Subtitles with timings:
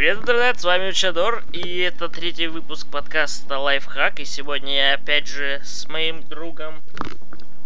[0.00, 5.26] Привет, интернет, с вами Чадор, и это третий выпуск подкаста Лайфхак, и сегодня я опять
[5.26, 6.80] же с моим другом.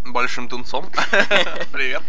[0.05, 0.91] Большим тунцом.
[1.73, 2.03] Привет.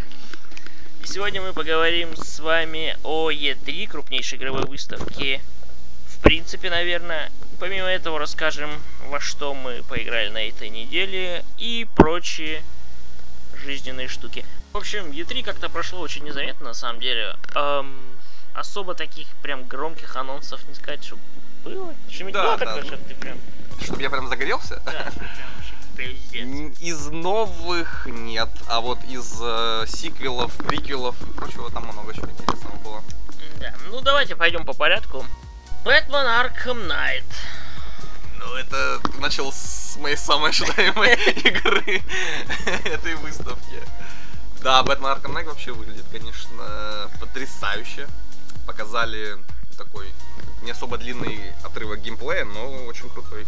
[1.04, 5.41] И сегодня мы поговорим с вами о E3, крупнейшей игровой выставке
[6.07, 7.32] в принципе, наверное.
[7.60, 8.71] Помимо этого расскажем,
[9.10, 12.64] во что мы поиграли на этой неделе и прочие
[13.64, 14.43] жизненные штуки.
[14.73, 17.36] В общем, E3 как-то прошло очень незаметно, на самом деле.
[17.54, 18.14] Эм,
[18.55, 21.18] особо таких прям громких анонсов не сказать, что
[21.63, 21.93] было.
[22.09, 22.87] Что-нибудь Да, было да, такое, ну.
[22.87, 23.37] что ты прям...
[23.82, 24.82] Чтобы я прям загорелся?
[24.86, 26.43] Да, что прям вообще пиздец.
[26.43, 32.30] Н- Из новых нет, а вот из э, сиквелов, приквелов и прочего там много чего
[32.30, 33.03] интересного было.
[33.59, 35.25] Да, ну давайте пойдем по порядку.
[35.83, 37.23] Бэтмен Arkham Knight.
[38.38, 41.13] Ну, это начал с моей самой ожидаемой
[41.44, 42.02] игры
[42.85, 43.81] этой выставки.
[44.61, 48.08] Да, Batman Arkham Knight вообще выглядит, конечно, потрясающе.
[48.66, 49.38] Показали
[49.77, 50.11] такой
[50.63, 53.45] не особо длинный отрывок геймплея, но очень крутой.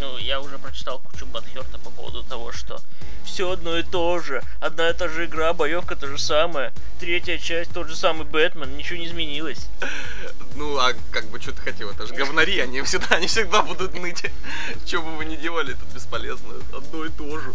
[0.00, 2.80] Ну, я уже прочитал кучу Батхерта по поводу того, что
[3.24, 4.42] все одно и то же.
[4.60, 6.72] Одна и та же игра, боевка то же самое.
[6.98, 9.68] Третья часть, тот же самый Бэтмен, ничего не изменилось.
[10.56, 11.90] Ну, а как бы что ты хотел?
[11.90, 14.24] Это же говнари, они всегда, они всегда будут ныть.
[14.86, 16.54] Что бы вы ни делали, это бесполезно.
[16.76, 17.54] Одно и то же.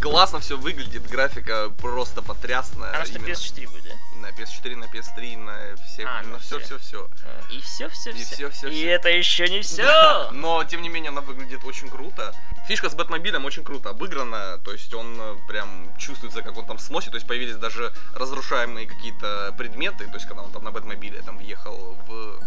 [0.00, 2.94] Классно все выглядит, графика просто потрясная.
[2.94, 4.20] Она что Именно PS4 будет, да?
[4.20, 6.78] На PS4, на PS3, на все, А, на на все, все.
[6.78, 7.08] все,
[7.48, 7.54] все.
[7.56, 8.50] И все, все, И все.
[8.50, 10.30] всё, И это еще не все.
[10.32, 12.34] Но, тем не менее, она выглядит очень круто.
[12.66, 16.78] Фишка с Бэтмобилем очень круто обыграна, то есть он э, прям чувствуется, как он там
[16.78, 21.20] сносит, то есть появились даже разрушаемые какие-то предметы, то есть когда он там на Бэтмобиле
[21.22, 22.40] там въехал в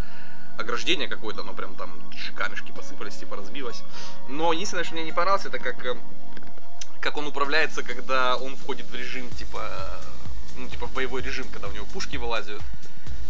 [0.57, 1.91] ограждение какое-то, оно прям там
[2.35, 3.83] камешки посыпались, типа разбилось.
[4.29, 5.95] Но единственное, что мне не понравилось, это как, э,
[7.03, 11.47] как он управляется, когда он входит в режим, типа, э, ну, типа в боевой режим,
[11.49, 12.61] когда у него пушки вылазят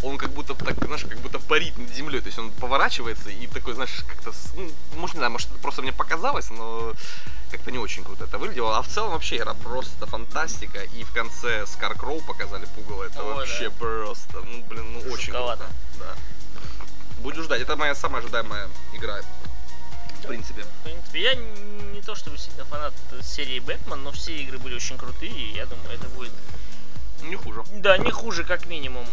[0.03, 2.19] он как будто так, знаешь, как будто парит над землей.
[2.19, 5.81] То есть он поворачивается и такой, знаешь, как-то, ну, может, не знаю, может, это просто
[5.81, 6.94] мне показалось, но
[7.51, 8.78] как-то не очень круто это выглядело.
[8.78, 10.83] А в целом вообще игра просто фантастика.
[10.83, 13.03] И в конце Скаркроу показали пугало.
[13.03, 13.75] Это Ой, вообще да.
[13.79, 15.63] просто, ну, блин, ну, очень Жутковато.
[15.63, 15.73] круто.
[16.00, 17.22] Да.
[17.22, 17.62] Буду ждать.
[17.62, 19.22] Это моя самая ожидаемая игра.
[20.23, 20.63] В принципе.
[20.63, 24.97] В принципе, я не то чтобы сильно фанат серии Бэтмен, но все игры были очень
[24.97, 26.31] крутые, и я думаю, это будет
[27.22, 27.63] Не хуже.
[27.75, 29.06] Да, не хуже, как минимум.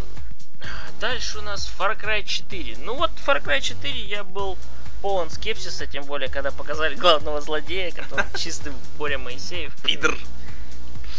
[1.01, 2.79] Дальше у нас Far Cry 4.
[2.79, 4.59] Ну вот, Far Cry 4 я был
[5.03, 9.75] полон скепсиса, тем более, когда показали главного злодея, который чистый Боря Моисеев.
[9.83, 10.17] Пидор.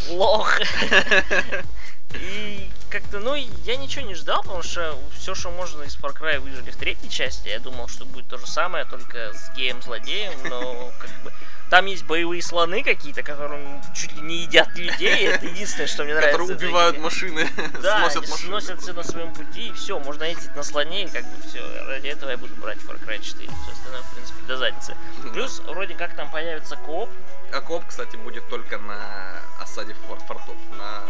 [0.09, 0.59] Лох.
[2.13, 6.40] И как-то, ну, я ничего не ждал, потому что все, что можно из Far Cry
[6.40, 7.47] выжили в третьей части.
[7.47, 11.31] Я думал, что будет то же самое, только с геем-злодеем, но как бы...
[11.69, 15.25] Там есть боевые слоны какие-то, которые чуть ли не едят людей.
[15.28, 16.38] Это единственное, что мне нравится.
[16.38, 17.50] Которые убивают машины.
[17.81, 18.47] Да, сносят машины.
[18.50, 21.63] сносят все на своем пути, и все, можно ездить на слоне, и как бы все.
[21.88, 23.47] Ради этого я буду брать Far Cry 4.
[23.47, 24.97] Все остальное, в принципе, до задницы.
[25.31, 27.09] Плюс, вроде как там появится кооп,
[27.53, 30.57] А коп, кстати, будет только на осаде фор- фортов.
[30.78, 31.03] На...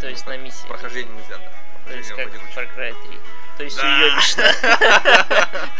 [0.00, 0.66] то есть на миссии.
[0.66, 1.52] Прохождение нельзя, да.
[1.86, 2.28] То есть как.
[2.28, 3.20] Far Cry 3.
[3.58, 3.82] То есть Да.
[3.84, 4.44] уебищно.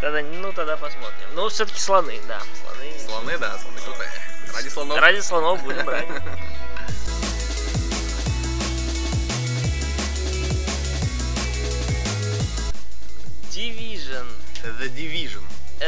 [0.00, 1.28] Тогда, ну тогда посмотрим.
[1.32, 2.40] Ну, все-таки слоны, да.
[2.62, 2.92] Слоны.
[3.06, 4.10] Слоны, да, слоны крутые.
[4.54, 5.00] Ради слонов.
[5.00, 6.06] Ради слонов будем брать.
[13.50, 14.26] Division.
[14.62, 15.42] The Division.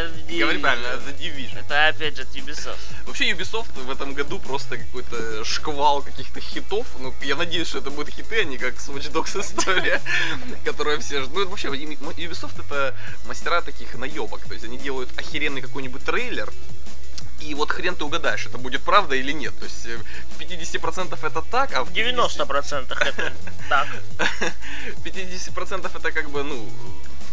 [0.04, 1.60] The Говори правильно, The Division.
[1.60, 2.78] Это опять же от Ubisoft.
[3.06, 6.86] Вообще Ubisoft в этом году просто какой-то шквал каких-то хитов.
[6.98, 10.00] Ну, я надеюсь, что это будут хиты, а не как с Watch Dogs история,
[10.64, 11.44] которая все ждут.
[11.44, 12.94] Ну, вообще, им- Ubisoft это
[13.26, 14.40] мастера таких наебок.
[14.46, 16.52] То есть они делают охеренный какой-нибудь трейлер,
[17.40, 19.56] и вот хрен ты угадаешь, это будет правда или нет.
[19.58, 23.32] То есть э, в 50% это так, а в В 50 90% это
[23.68, 23.88] так.
[25.04, 26.68] 50% это как бы, ну,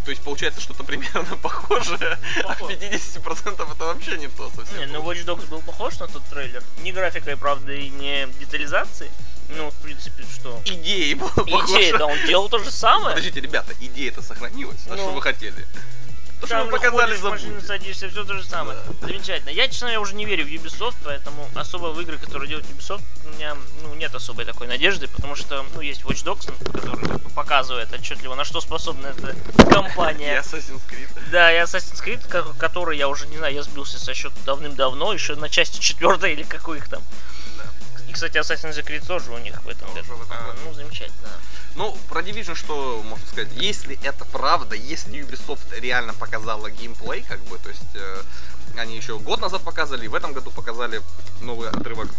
[0.05, 2.75] то есть получается что-то примерно похожее, а Похоже.
[2.75, 4.77] 50% это вообще не то совсем.
[4.77, 6.63] Не, ну Watch Dogs был похож на тот трейлер.
[6.79, 9.11] Не графикой, правда, и не детализацией.
[9.49, 10.61] Ну, в принципе, что?
[10.65, 11.73] Идеи было похоже.
[11.75, 13.09] Идея, да, он делал то же самое.
[13.15, 14.79] Подождите, ребята, идея-то сохранилась.
[14.87, 14.97] А Ну.
[14.97, 15.65] что вы хотели?
[16.43, 18.77] То, что показали, в машину садишься, все то же самое.
[19.01, 19.49] Замечательно.
[19.49, 23.01] Я, честно, я уже не верю в Ubisoft, поэтому особо в игры, которые делает Ubisoft,
[23.25, 27.93] у меня ну, нет особой такой надежды, потому что ну, есть Watch Dogs, который показывает
[27.93, 29.29] отчетливо, на что способна эта
[29.69, 30.39] И компания.
[30.41, 31.07] Assassin's Creed.
[31.31, 35.13] Да, и Assassin's Creed, ко- который я уже не знаю, я сбился со счета давным-давно,
[35.13, 37.01] еще на части четвертой или какой их там.
[37.57, 37.63] Да.
[38.09, 40.15] И, кстати, Assassin's Creed тоже у них в этом Тоже году.
[40.17, 40.59] в этом А, году.
[40.65, 41.29] ну, замечательно.
[41.75, 43.51] Ну, про Division что можно сказать?
[43.55, 48.23] Если это правда, если Ubisoft реально показала геймплей, как бы, то есть э,
[48.77, 51.01] они еще год назад показали, и в этом году показали
[51.41, 52.09] новый отрывок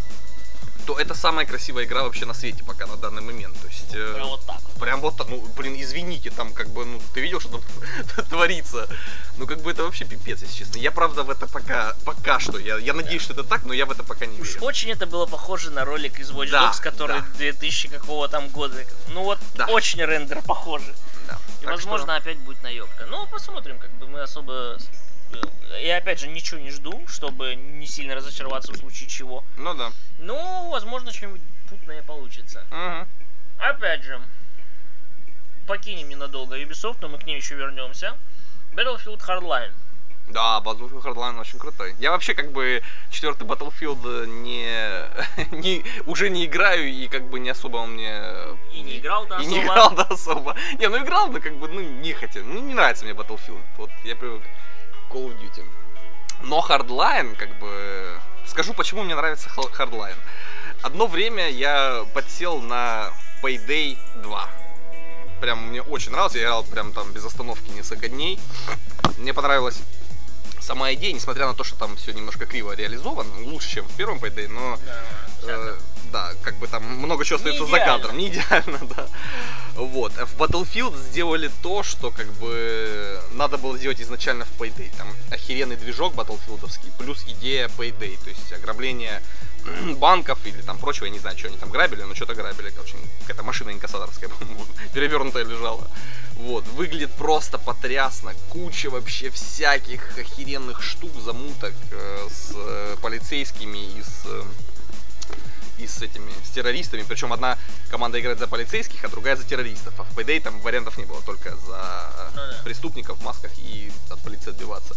[0.86, 3.58] то это самая красивая игра вообще на свете пока на данный момент.
[3.60, 4.60] То есть, э, Прям вот так.
[4.80, 7.60] Прям вот так, ну, блин, извините, там как бы, ну, ты видел, что там
[8.30, 8.88] творится?
[9.38, 10.78] Ну, как бы это вообще пипец, если честно.
[10.78, 13.86] Я, правда, в это пока, пока что, я, я надеюсь, что это так, но я
[13.86, 14.64] в это пока не Уж верю.
[14.64, 17.26] очень это было похоже на ролик из Watch Да, Dogs, который да.
[17.38, 18.84] 2000 какого там года.
[19.08, 19.66] Ну вот, Да.
[19.66, 20.94] очень рендер похоже.
[21.28, 21.38] Да.
[21.60, 23.06] И, Так возможно, что- опять будет наебка.
[23.06, 24.78] Ну, посмотрим, как бы мы особо...
[25.72, 29.44] э, Я, опять же, ничего не жду, чтобы не сильно разочароваться в случае чего.
[29.56, 29.92] Ну да.
[30.18, 32.64] Ну, возможно, что-нибудь путное получится.
[32.70, 33.08] Мгм.
[33.58, 34.20] Опять же,
[35.66, 38.16] покинем ненадолго Ubisoft, но мы к ним еще вернемся.
[38.72, 39.72] Battlefield Hardline.
[40.28, 41.94] Да, Battlefield Hardline очень крутой.
[41.98, 44.66] Я вообще как бы четвертый Battlefield не,
[45.52, 48.22] не уже не играю и как бы не особо он мне
[48.72, 49.50] И не играл-то и особо.
[49.54, 50.56] не играл да особо.
[50.78, 53.62] Не, ну играл, да как бы ну не хотя, ну не нравится мне Battlefield.
[53.76, 54.42] Вот я привык
[55.10, 55.64] Call of Duty.
[56.42, 60.16] Но Hardline как бы скажу почему мне нравится Hardline.
[60.82, 63.10] Одно время я подсел на
[63.42, 64.48] Payday 2.
[65.40, 68.38] Прям мне очень нравился, я играл прям там без остановки несколько дней.
[69.18, 69.80] Мне понравилась
[70.60, 74.18] сама идея, несмотря на то, что там все немножко криво реализовано, лучше, чем в первом
[74.18, 74.78] Payday, но
[75.42, 75.74] Да, э,
[76.12, 79.06] да, как бы там много чего остается за кадром, не идеально, да.
[79.76, 80.12] Вот.
[80.18, 84.90] А В Battlefield сделали то, что как бы надо было сделать изначально в Payday.
[84.96, 89.20] Там охеренный движок батлфилдовский, плюс идея Payday, то есть ограбление
[89.96, 92.96] банков или там прочего, я не знаю, что они там грабили, но что-то грабили, короче,
[93.20, 95.88] какая-то машина инкассаторская, по-моему, перевернутая лежала.
[96.36, 104.02] Вот, выглядит просто потрясно, куча вообще всяких охеренных штук, замуток э, с э, полицейскими и
[104.02, 104.42] с э,
[105.78, 107.04] и с этими, с террористами.
[107.06, 107.58] Причем одна
[107.90, 109.94] команда играет за полицейских, а другая за террористов.
[109.98, 112.60] А в Payday там вариантов не было, только за Ну да.
[112.64, 114.94] преступников в масках и от полиции отбиваться.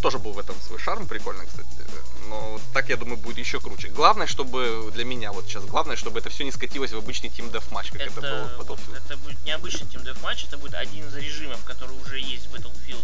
[0.00, 1.68] Тоже был в этом свой шарм, прикольно, кстати.
[2.28, 3.88] Но так, я думаю, будет еще круче.
[3.88, 7.50] Главное, чтобы для меня вот сейчас, главное, чтобы это все не скатилось в обычный Team
[7.50, 8.96] Deathmatch, как это, было в вот Battlefield.
[9.04, 13.02] это будет необычный Team Deathmatch, это будет один из режимов, который уже есть в Battlefield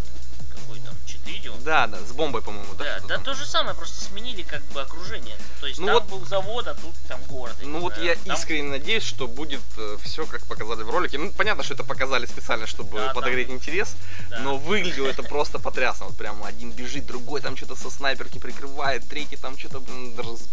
[0.54, 1.50] какой там 4.
[1.50, 1.62] он.
[1.64, 2.84] Да, да, с бомбой, по-моему, да?
[2.84, 3.24] Да, да там?
[3.24, 5.36] то же самое, просто сменили как бы окружение.
[5.38, 7.56] Ну, то есть Ну там вот- был завод, а тут там город.
[7.62, 8.08] Ну вот знаю.
[8.10, 9.60] я Там- искренне надеюсь, что будет
[10.02, 11.18] все как показали в ролике.
[11.18, 13.96] Ну понятно, что это показали специально, чтобы Да, там- подогреть интерес,
[14.30, 14.38] да.
[14.40, 16.06] но выглядело это просто потрясно.
[16.06, 19.82] Вот прямо один бежит, другой там что-то со снайперки прикрывает, третий там что-то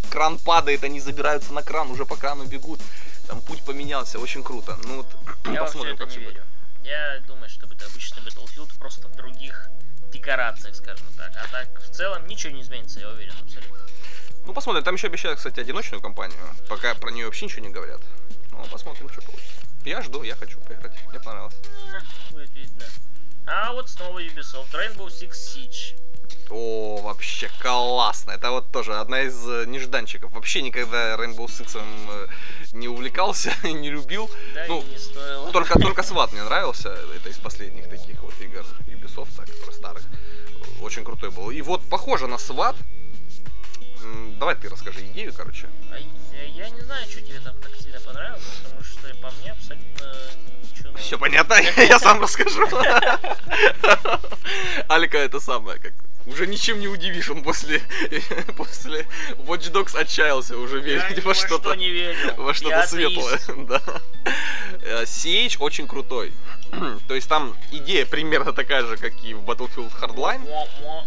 [0.10, 2.80] кран падает, они забираются на кран, уже по крану бегут.
[3.28, 4.78] Там путь поменялся, очень круто.
[4.86, 5.08] Ну вот
[5.54, 6.42] Я посмотрим, как все будет.
[6.84, 9.70] Я думаю, что это обычный Battlefield, просто в других
[10.12, 11.32] декорациях, скажем так.
[11.36, 13.78] А так, в целом, ничего не изменится, я уверен абсолютно.
[14.46, 16.40] Ну посмотрим, там еще обещают, кстати, одиночную кампанию.
[16.68, 18.02] Пока про нее вообще ничего не говорят.
[18.52, 19.54] Ну, посмотрим, что получится.
[19.86, 20.98] Я жду, я хочу поиграть.
[21.10, 21.56] Мне понравилось.
[22.32, 22.86] Будет видно.
[23.46, 24.72] А вот снова Ubisoft.
[24.74, 25.96] Rainbow Six Siege.
[26.52, 28.32] О, вообще классно.
[28.32, 30.34] Это вот тоже одна из э, нежданчиков.
[30.34, 32.28] Вообще никогда Rainbow Six э,
[32.74, 34.30] не увлекался, не любил.
[34.54, 35.52] Да Ну, и не стоило.
[35.52, 36.90] Только, только SWAT мне нравился.
[37.16, 40.04] Это из последних таких вот игр Ubisoft, которые старых.
[40.82, 41.52] Очень крутой был.
[41.52, 42.38] И вот похоже на.
[44.04, 45.70] М, Давай ты расскажи идею, короче.
[45.90, 45.98] А
[46.36, 50.98] я, не знаю, что тебе там так сильно понравилось, потому что по мне абсолютно.
[50.98, 52.68] Все понятно, я сам расскажу.
[54.90, 55.94] Алика это самое, как
[56.26, 57.82] уже ничем не удивишь, он после,
[58.58, 59.08] после
[59.40, 61.76] Watch Dogs отчаялся уже Я верить во что-то.
[62.38, 63.40] во что-то светлое.
[63.68, 63.82] Да.
[64.84, 66.34] Э, CH очень крутой.
[67.08, 70.42] То есть там идея примерно такая же, как и в Battlefield Hardline.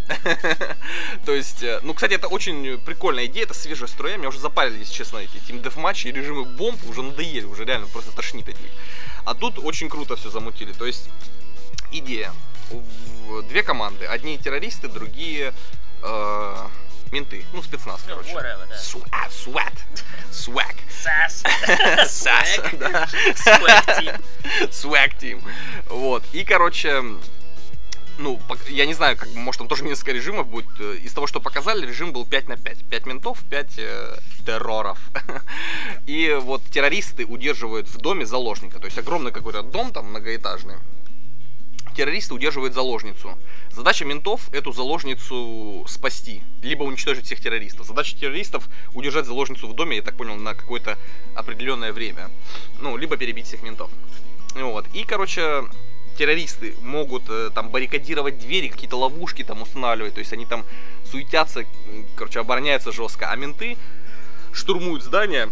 [1.27, 4.17] То есть, э, ну, кстати, это очень прикольная идея, это свежая строя.
[4.17, 7.87] Меня уже запарили, если честно, эти Team Deathmatch и режимы бомб уже надоели, уже реально
[7.88, 8.71] просто тошнит от них.
[9.25, 10.73] А тут очень круто все замутили.
[10.73, 11.09] То есть,
[11.93, 12.33] идея.
[13.43, 14.05] В- Две команды.
[14.07, 15.53] Одни террористы, другие
[16.03, 16.57] э,
[17.11, 17.45] менты.
[17.53, 18.33] Ну, спецназ, Ну, короче.
[18.33, 18.76] whatever, да.
[18.76, 19.75] Swag,
[20.31, 20.75] swag.
[21.03, 21.43] Сас.
[22.11, 23.09] Сас, да.
[23.12, 24.25] Swag team.
[24.71, 25.43] Swag Team.
[25.91, 26.23] Вот.
[26.33, 27.03] И, короче,
[28.19, 30.69] ну, я не знаю, как, может, там тоже несколько режимов будет.
[30.81, 32.85] Э, Из того, что показали, режим был 5 на 5.
[32.88, 34.99] 5 ментов, 5 э, терроров.
[36.07, 38.79] И вот террористы удерживают в доме заложника.
[38.79, 40.76] То есть огромный какой-то дом там многоэтажный.
[41.95, 43.39] Террористы удерживают заложницу.
[43.71, 47.87] Задача ментов эту заложницу спасти, либо уничтожить всех террористов.
[47.87, 50.99] Задача террористов удержать заложницу в доме, я так понял, на какое-то
[51.37, 52.31] определенное время.
[52.81, 53.91] Ну, либо перебить всех ментов.
[54.55, 54.87] Вот.
[54.93, 55.65] И, короче,
[56.19, 60.15] террористы могут э, там баррикадировать двери, какие-то ловушки там устанавливать.
[60.15, 60.65] То есть они там
[61.11, 61.65] суетятся,
[62.17, 63.31] короче, обороняются жестко.
[63.31, 63.77] А менты
[64.53, 65.49] штурмуют здание,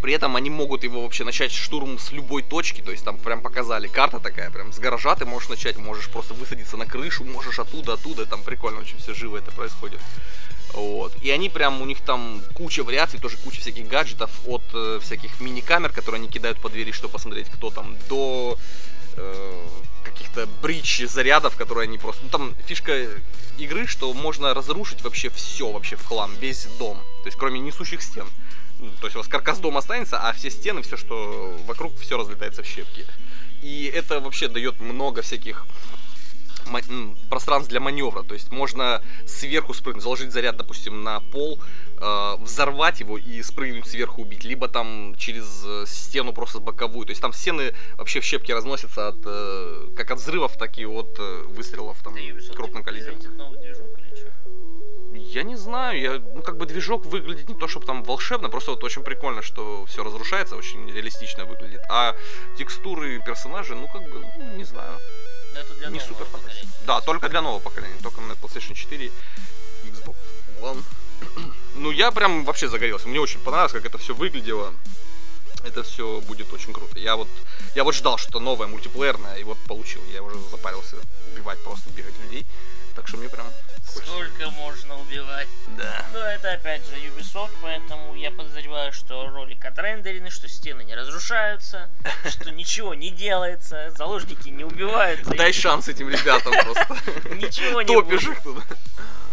[0.00, 3.40] при этом они могут его вообще начать штурм с любой точки, то есть там прям
[3.40, 7.58] показали, карта такая, прям с гаража ты можешь начать, можешь просто высадиться на крышу, можешь
[7.58, 10.00] оттуда, оттуда, там прикольно очень все живо это происходит.
[10.74, 11.12] Вот.
[11.22, 15.40] И они прям, у них там куча вариаций, тоже куча всяких гаджетов, от э, всяких
[15.40, 18.58] мини-камер, которые они кидают по двери, чтобы посмотреть, кто там, до
[19.16, 19.68] э,
[20.04, 22.22] каких-то бридж зарядов, которые они просто...
[22.24, 23.08] Ну, там фишка
[23.58, 26.98] игры, что можно разрушить вообще все, вообще в хлам, весь дом.
[27.22, 28.26] То есть, кроме несущих стен.
[28.80, 32.16] Ну, то есть, у вас каркас дома останется, а все стены, все, что вокруг, все
[32.16, 33.04] разлетается в щепки.
[33.62, 35.66] И это вообще дает много всяких
[37.30, 38.22] пространств для маневра.
[38.22, 41.58] То есть можно сверху спрыгнуть, заложить заряд, допустим, на пол,
[42.00, 44.44] э, взорвать его и спрыгнуть сверху убить.
[44.44, 47.06] Либо там через э, стену просто боковую.
[47.06, 50.86] То есть там стены вообще в щепки разносятся от э, как от взрывов, так и
[50.86, 53.16] от э, выстрелов там да, крупным калибром.
[55.28, 58.70] Я не знаю, я, ну как бы движок выглядит не то, чтобы там волшебно, просто
[58.70, 61.82] вот очень прикольно, что все разрушается, очень реалистично выглядит.
[61.90, 62.16] А
[62.56, 64.98] текстуры персонажей, ну как бы, ну, не знаю.
[65.52, 66.68] Но это для не нового супер поколения.
[66.86, 69.12] Да, только для нового поколения, только на PlayStation 4,
[69.84, 70.16] Xbox
[70.62, 70.82] One.
[71.74, 74.72] ну я прям вообще загорелся, мне очень понравилось, как это все выглядело.
[75.62, 76.98] Это все будет очень круто.
[76.98, 77.28] Я вот,
[77.74, 80.00] я вот ждал что новое мультиплеерное, и вот получил.
[80.14, 80.96] Я уже запарился
[81.32, 82.46] убивать, просто бегать людей.
[82.94, 83.46] Так что мне прям
[83.94, 85.48] Сколько можно убивать?
[85.76, 86.04] Да.
[86.12, 91.88] Но это опять же Ubisoft, поэтому я подозреваю, что ролик отрендерены, что стены не разрушаются,
[92.28, 95.34] что ничего не делается, заложники не убиваются.
[95.34, 96.96] Дай шанс этим ребятам просто.
[97.34, 98.62] Ничего не Топишь их туда.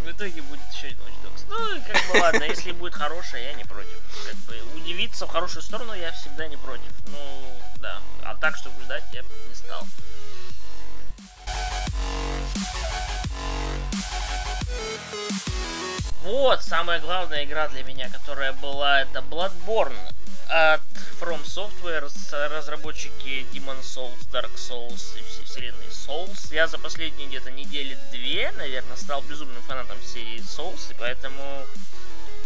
[0.04, 1.46] В итоге будет еще один Watch Dogs.
[1.50, 3.98] Ну, как бы ладно, если будет хорошее, я не против.
[4.28, 6.92] Как бы удивиться в хорошую сторону я всегда не против.
[7.08, 8.00] Ну, да.
[8.24, 9.86] А так, чтобы ждать, я бы не стал.
[16.26, 19.96] Вот самая главная игра для меня, которая была, это Bloodborne
[20.50, 20.82] от
[21.22, 22.10] From Software,
[22.50, 26.52] разработчики Demon Souls, Dark Souls и все вселенной Souls.
[26.52, 31.64] Я за последние где-то недели две, наверное, стал безумным фанатом серии Souls, и поэтому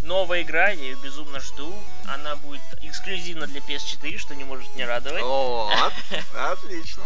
[0.01, 1.73] новая игра, я ее безумно жду.
[2.05, 5.23] Она будет эксклюзивна для PS4, что не может не радовать.
[5.23, 5.71] О,
[6.35, 7.03] отлично.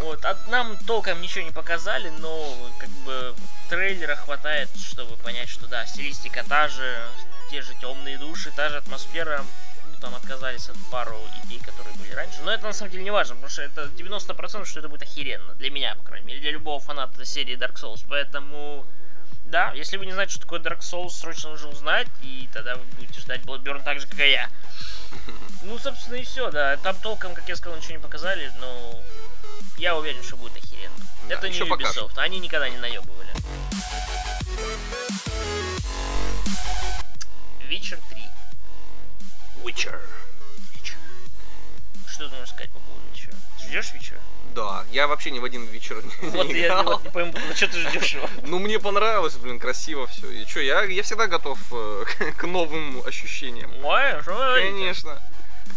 [0.00, 3.34] Вот, от, нам толком ничего не показали, но как бы
[3.68, 7.02] трейлера хватает, чтобы понять, что да, стилистика та же,
[7.50, 9.44] те же темные души, та же атмосфера.
[9.86, 12.40] Ну, там отказались от пару идей, которые были раньше.
[12.42, 15.54] Но это на самом деле не важно, потому что это 90% что это будет охеренно.
[15.54, 18.04] Для меня, по крайней мере, для любого фаната серии Dark Souls.
[18.08, 18.86] Поэтому,
[19.46, 22.84] да, если вы не знаете, что такое Dark Souls, срочно нужно узнать, и тогда вы
[22.98, 24.48] будете ждать Bloodborne так же, как и я.
[25.62, 26.78] Ну, собственно, и все, да.
[26.78, 28.98] Там толком, как я сказал, ничего не показали, но
[29.80, 30.94] я уверен, что будет охеренно.
[31.28, 32.18] Да, это не Ubisoft, покажут.
[32.18, 33.30] они никогда не наебывали.
[37.66, 38.22] Witcher 3.
[39.64, 39.98] Witcher.
[40.74, 40.96] Witcher.
[42.06, 43.34] Что ты можешь сказать по поводу Witcher?
[43.64, 44.18] Ждешь Witcher?
[44.54, 47.54] Да, я вообще ни в один вечер не Вот не я вот не пойму, ну
[47.54, 48.28] что ты ждешь его?
[48.42, 50.28] Ну, мне понравилось, блин, красиво все.
[50.30, 52.04] И что, я, я всегда готов э,
[52.36, 53.72] к новым ощущениям.
[53.82, 54.56] Ой, что?
[54.56, 55.22] Конечно.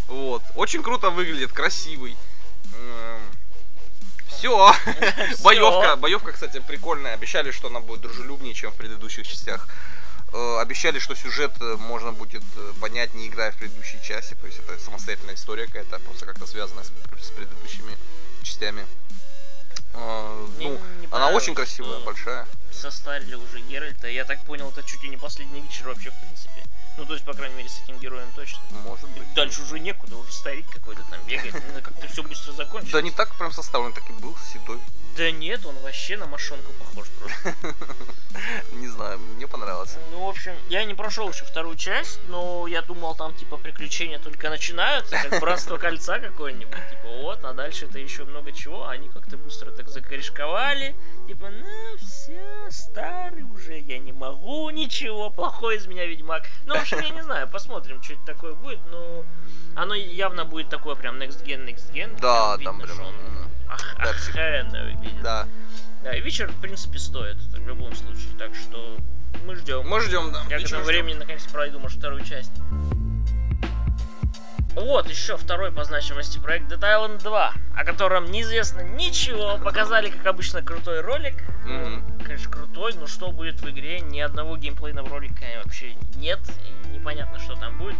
[0.08, 0.42] Вот.
[0.56, 2.16] Очень круто выглядит, красивый.
[4.38, 4.72] Все.
[5.42, 7.14] Боевка, боевка, кстати, прикольная.
[7.14, 9.68] Обещали, что она будет дружелюбнее, чем в предыдущих частях.
[10.34, 14.34] Э, Обещали, что сюжет э, можно будет э, понять, не играя в предыдущей части.
[14.34, 17.96] То есть это самостоятельная история какая-то, просто как-то связанная с, предыдущими
[18.42, 18.84] частями.
[20.58, 20.80] Мне Ну,
[21.12, 22.46] она очень красивая, большая.
[22.72, 24.08] Состарили уже Геральта.
[24.08, 26.64] Я так понял, это чуть ли не последний вечер вообще, в принципе.
[26.96, 28.60] Ну, то есть, по крайней мере, с этим героем точно.
[28.84, 29.32] Может быть.
[29.34, 31.54] Дальше уже некуда, уже старик какой-то там бегает.
[31.54, 32.92] Ну, как-то все быстро закончилось.
[32.92, 34.78] Да не так прям составлен, так и был, седой.
[35.16, 37.54] Да нет, он вообще на мошонку похож просто.
[38.72, 39.96] Не знаю, мне понравилось.
[40.10, 44.18] Ну, в общем, я не прошел еще вторую часть, но я думал, там, типа, приключения
[44.18, 46.88] только начинаются, как Братство Кольца какое-нибудь.
[46.90, 48.88] Типа, вот, а дальше это еще много чего.
[48.88, 50.96] Они как-то быстро так закорешковали.
[51.28, 56.48] Типа, ну, все, старый уже, я не могу ничего, плохой из меня Ведьмак.
[56.66, 59.24] Ну, в общем, я не знаю, посмотрим, что это такое будет, но
[59.76, 62.18] оно явно будет такое прям next gen, next gen.
[62.20, 62.98] Да, там прям.
[63.70, 65.22] Ох- Да, псих- охренно выглядит.
[65.22, 65.46] Да.
[66.02, 68.28] Да, и вечер, в принципе, стоит в любом случае.
[68.38, 68.96] Так что
[69.46, 69.86] мы ждем.
[69.88, 70.42] Мы ждем, да.
[70.50, 72.52] Я к этому времени наконец пройду, может, вторую часть.
[74.74, 79.56] Вот еще второй по значимости проект Dead Island 2, о котором неизвестно ничего.
[79.58, 81.36] Показали, как обычно, крутой ролик.
[81.64, 82.02] Мгм.
[82.24, 84.00] Конечно, крутой, но что будет в игре?
[84.00, 86.40] Ни одного геймплейного ролика вообще нет.
[86.84, 87.94] И непонятно, что там будет.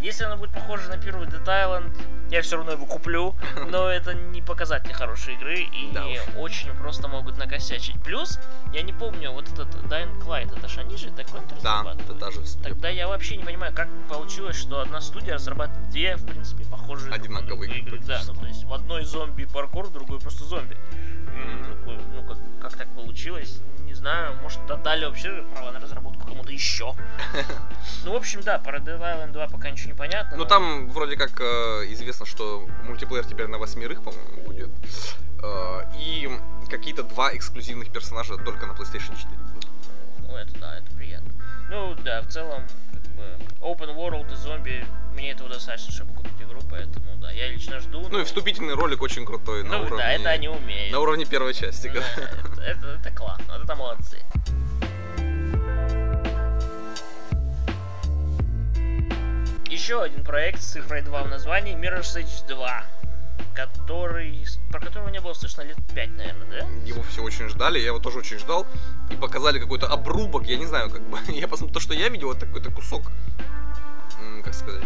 [0.00, 1.92] Если она будет похожа на первый Dead Island,
[2.30, 3.34] я все равно его куплю,
[3.70, 6.04] но это не показатель хорошей игры, и Да
[6.36, 8.00] очень просто могут накосячить.
[8.02, 8.38] Плюс,
[8.72, 12.40] я не помню, вот этот Dying Light, это ж они же такой Да, это даже
[12.62, 17.12] Тогда я вообще не понимаю, как получилось, что одна студия разрабатывает две, в принципе, похожие
[17.12, 17.98] Одинаковые игры.
[18.00, 20.76] Да, ну то есть в одной зомби паркур, в другой просто зомби.
[21.68, 24.34] Такой, Ну, как, как так получилось, не знаю.
[24.42, 26.94] Может, отдали вообще право на разработку кому-то еще.
[28.04, 30.36] Ну, в общем, да, про Dead Island 2 пока ничего не понятно.
[30.36, 31.44] Ну но- там вроде как э,
[31.92, 34.70] известно, что мультиплеер теперь на восьмерых, по-моему, будет.
[35.42, 36.28] Э, и
[36.70, 39.36] какие-то два эксклюзивных персонажа только на PlayStation 4.
[39.54, 39.68] будут.
[40.28, 41.32] Ну, это да, это приятно.
[41.68, 42.62] Ну, да, в целом,
[43.16, 43.24] бы,
[43.60, 48.00] open world и зомби, мне этого достаточно, чтобы купить игру, поэтому, да, я лично жду.
[48.02, 49.96] Ну но- и вступительный ролик очень крутой на Ну, уровне...
[49.98, 50.92] да, это они умеют.
[50.92, 51.88] На уровне первой части.
[51.88, 54.18] Да, это, это, это классно, это молодцы.
[59.68, 62.84] Еще один проект с цифрой 2 в названии Mirror's Edge 2,
[63.54, 66.68] который, про которого не было слышно лет 5, наверное, да?
[66.86, 68.66] Его все очень ждали, я его тоже очень ждал.
[69.10, 71.18] И показали какой-то обрубок, я не знаю, как бы.
[71.28, 73.10] Я посмотрел, то, что я видел, это какой-то кусок.
[74.44, 74.84] Как сказать?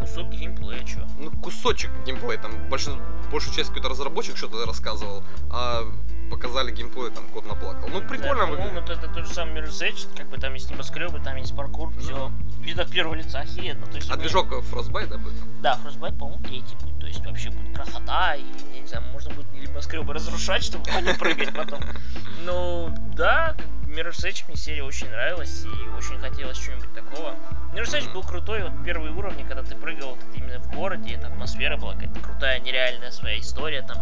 [0.00, 1.06] Кусок геймплея, чё?
[1.18, 2.38] Ну, кусочек геймплея.
[2.38, 3.00] Там большую,
[3.30, 5.84] большую часть какой-то разработчик что-то рассказывал, а
[6.30, 7.88] показали геймплей, там кот наплакал.
[7.88, 8.52] Ну, прикольно да.
[8.52, 11.54] По-моему, это, это тот же самый Mirror's Edge, как бы там есть небоскребы, там есть
[11.56, 12.00] паркур, Ну.
[12.00, 12.32] все.
[12.60, 13.86] Вид от первого лица, охеренно.
[13.86, 15.34] То есть, А мне- движок Frostbite, да, будет?
[15.62, 16.98] Да, Frostbite, по-моему, третий будет.
[17.00, 18.42] То есть вообще будет красота, и,
[18.74, 21.80] я не знаю, можно будет небоскребы разрушать, чтобы по ним прыгать потом.
[22.44, 23.54] Ну, да,
[23.86, 27.34] Mirror's Edge мне серия очень нравилась, и очень хотелось чего-нибудь такого.
[27.72, 31.28] Mirror's Edge был крутой, вот первые уровни, когда ты прыгал вот именно в городе, эта
[31.28, 33.98] атмосфера была какая-то крутая, нереальная своя история там.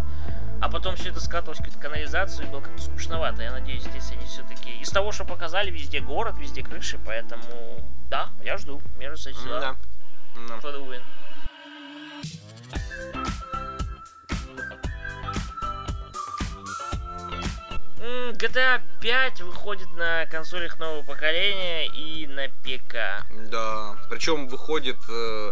[0.62, 3.42] А потом все это скатывалось в какую-то канализацию, и было как-то скучновато.
[3.42, 4.70] Я надеюсь, здесь они все-таки...
[4.80, 7.42] Из того, что показали, везде город, везде крыши, поэтому...
[8.08, 8.80] Да, я жду.
[9.00, 9.60] Edge 2.
[9.60, 9.76] Да.
[10.48, 10.54] Да.
[10.58, 11.02] For the win.
[18.00, 23.26] М, GTA 5 выходит на консолях нового поколения и на ПК.
[23.50, 25.50] Да, причем выходит э,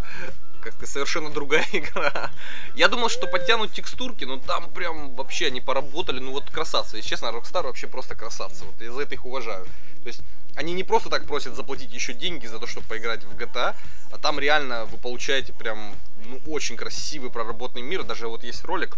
[0.61, 2.31] как-то совершенно другая игра.
[2.75, 6.97] Я думал, что подтянут текстурки, но там прям вообще они поработали, ну вот красавцы.
[6.99, 8.65] Если честно, Rockstar вообще просто красавцы.
[8.65, 9.65] Вот я за это их уважаю.
[10.03, 10.21] То есть
[10.57, 13.75] они не просто так просят заплатить еще деньги за то, чтобы поиграть в GTA,
[14.13, 15.95] а там реально вы получаете прям
[16.25, 18.03] ну, очень красивый проработанный мир.
[18.03, 18.97] Даже вот есть ролик,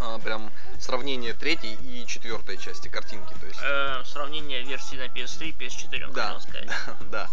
[0.00, 3.34] а, прям сравнение третьей и четвертой части картинки.
[3.40, 6.68] То есть Э, сравнение версии на PS3 и PS4, Да, сказать.
[7.10, 7.28] да.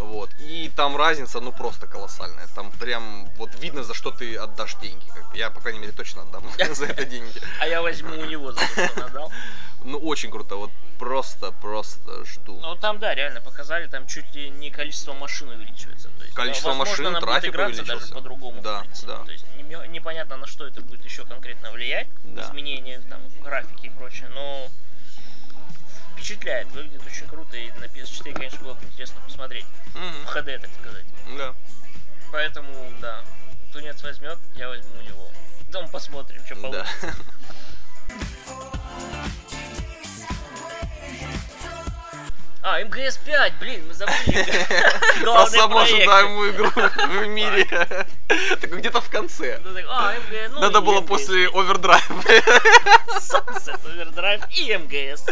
[0.00, 0.30] Вот.
[0.40, 2.48] И там разница, ну, просто колоссальная.
[2.54, 5.04] Там прям вот видно, за что ты отдашь деньги.
[5.14, 5.36] Как бы.
[5.36, 7.40] Я, по крайней мере, точно отдам за это деньги.
[7.60, 9.32] А я возьму у него за то, что надал.
[9.82, 10.56] Ну, очень круто.
[10.56, 12.58] Вот просто, просто жду.
[12.60, 16.10] Ну там, да, реально показали, там чуть ли не количество машин увеличивается.
[16.18, 19.24] То есть, Количество возможно, машин, трафик играться даже по-другому, Да, да.
[19.24, 22.42] То есть не- непонятно, на что это будет еще конкретно влиять, Да.
[22.42, 24.68] изменения там, в графике и прочее, но
[26.20, 29.64] впечатляет, выглядит очень круто, и на PS4, конечно, было бы интересно посмотреть.
[29.94, 30.26] В Мгм.
[30.26, 31.06] HD, так сказать.
[31.36, 31.54] Да.
[32.30, 33.24] Поэтому, да,
[33.72, 35.30] тунец возьмет, я возьму у него.
[35.66, 36.86] Потом посмотрим, что Да.
[42.62, 44.46] А, МГС 5, блин, мы забыли.
[45.22, 47.64] Главный самую ожидаемую игру в мире.
[48.26, 49.60] Так где-то в конце.
[49.88, 50.14] А,
[50.50, 52.22] ну, Надо было после овердрайва.
[53.18, 55.24] Sunset Overdrive и МГС.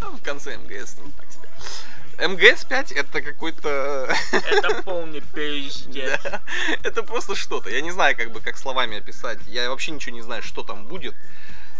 [0.00, 2.28] В конце МГС, ну так себе.
[2.28, 4.08] МГС 5 это какой-то...
[4.32, 6.18] Это полный пиздец.
[6.24, 6.40] Да.
[6.82, 7.70] Это просто что-то.
[7.70, 9.38] Я не знаю, как бы, как словами описать.
[9.46, 11.14] Я вообще ничего не знаю, что там будет.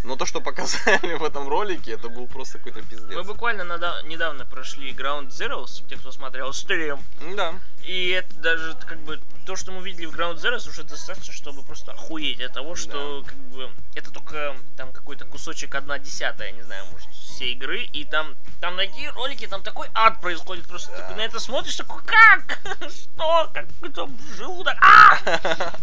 [0.07, 3.27] Но то, что показали в этом ролике, это был просто какой-то Мы пиздец.
[3.27, 7.01] буквально нада- недавно прошли Ground Zeroes, те, кто смотрел стрим.
[7.35, 7.55] Да.
[7.83, 11.65] И это даже как бы то, что мы видели в Ground Zeroes, уже достаточно, чтобы
[11.65, 16.63] просто охуеть от того, что как бы это только там какой-то кусочек одна десятая, не
[16.63, 17.83] знаю, может, всей игры.
[17.83, 20.69] И там, там такие ролики, там такой ад происходит.
[20.69, 21.09] Просто Да.
[21.09, 22.61] ты на это смотришь, такой, как?
[22.93, 23.51] Что?
[23.53, 24.77] Как это желудок?
[24.81, 25.19] А!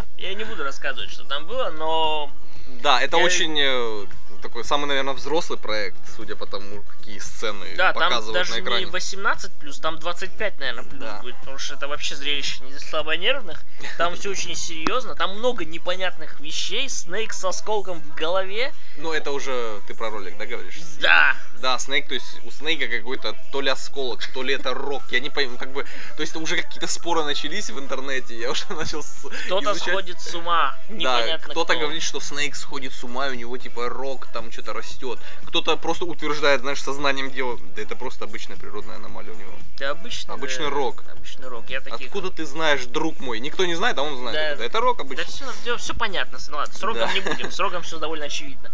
[0.17, 2.31] Я не буду рассказывать, что там было, но
[2.67, 4.05] Да, это Я- очень э,
[4.41, 8.63] такой самый, наверное, взрослый проект, судя по тому, какие сцены Да, там показывают даже на
[8.63, 8.85] экране.
[8.85, 11.19] не 18 плюс, там 25, наверное, плюс Да.
[11.21, 13.61] будет, потому что это вообще зрелище не для слабонервных.
[13.97, 18.73] Там все очень серьезно, там много непонятных вещей, Снейк с осколком в голове.
[18.97, 20.79] Ну, это уже ты про ролик, да, говоришь?
[20.99, 25.01] Да, Да, Снейк, то есть у Снейка какой-то то ли осколок, то ли это рок,
[25.11, 25.85] я не пойму, как бы,
[26.17, 29.01] то есть уже какие-то споры начались в интернете, я уже начал
[29.45, 29.93] кто-то изучать.
[29.93, 31.83] сходит с ума, Да, непонятно кто-то кто.
[31.83, 35.19] говорит, что Снейк сходит с ума, и у него типа рок там что-то растет.
[35.45, 39.53] Кто-то просто утверждает, знаешь, сознанием дела, да это просто обычная природная аномалия у него.
[39.79, 41.05] Да, обычный, Обычный да, рок.
[41.13, 42.07] Обычный рок, я таких...
[42.07, 43.39] Откуда ты знаешь, друг мой?
[43.39, 44.35] Никто не знает, а он знает.
[44.35, 44.47] Да.
[44.49, 44.65] откуда.
[44.65, 45.23] Это рок Да обычно.
[45.63, 47.13] все, все, понятно, ну ладно, с рогом Да.
[47.13, 48.69] не будем, с рогом все довольно очевидно.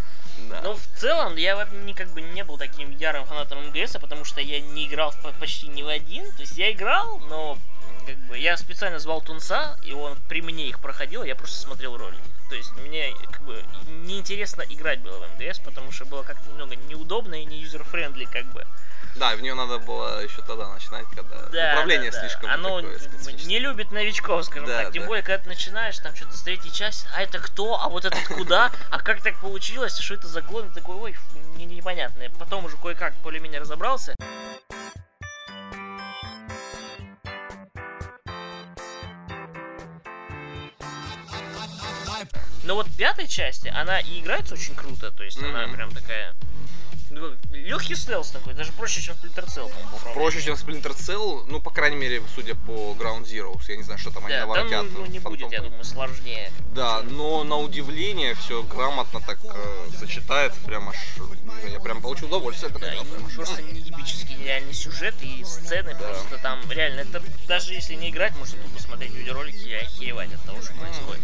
[0.49, 0.62] Да.
[0.62, 4.41] Но в целом я не как бы не был таким ярым фанатом МГС, потому что
[4.41, 6.25] я не играл в по- почти ни в один.
[6.34, 7.58] То есть я играл, но
[8.06, 11.97] как бы, я специально звал Тунца, и он при мне их проходил, я просто смотрел
[11.97, 12.21] ролики.
[12.49, 13.63] То есть мне как бы
[14.06, 18.45] неинтересно играть было в МГС, потому что было как-то немного неудобно и не user-friendly, как
[18.45, 18.65] бы.
[19.15, 22.30] Да, в нее надо было еще тогда начинать, когда Да, управление да, да.
[22.30, 24.93] слишком Оно не любит новичков, скажем Да, так.
[24.93, 25.08] Тем да.
[25.08, 28.26] более, когда ты начинаешь, там что-то с третьей части, а это кто, а вот этот
[28.28, 31.15] куда, а как так получилось, что это за И такой, ой,
[31.56, 32.24] не- непонятно.
[32.39, 34.15] Потом уже кое-как более-менее разобрался.
[42.63, 45.76] Но вот в пятой части она и играется очень круто, то есть она Мгм.
[45.76, 46.36] прям такая...
[47.52, 50.13] Легкий стелс такой, даже проще, чем Splinter Cell, по-моему.
[50.13, 53.63] Проще, чем Splinter Cell, ну, по крайней мере, судя по Ground Zeroes.
[53.67, 54.86] Я не знаю, что там они Да, там наворотят.
[54.93, 55.65] ну, не будет, я фантом.
[55.65, 56.52] думаю, сложнее.
[56.74, 60.95] Да, но на удивление все грамотно так э, сочетается, прям аж,
[61.72, 63.36] я прям получил удовольствие, Да, играл, прям и аж.
[63.36, 66.08] просто нетипический нереальный сюжет и сцены Да.
[66.08, 70.43] просто там реально это даже если не играть, можно тупо смотреть видеоролики и охеревать от
[70.43, 71.22] того, что происходит.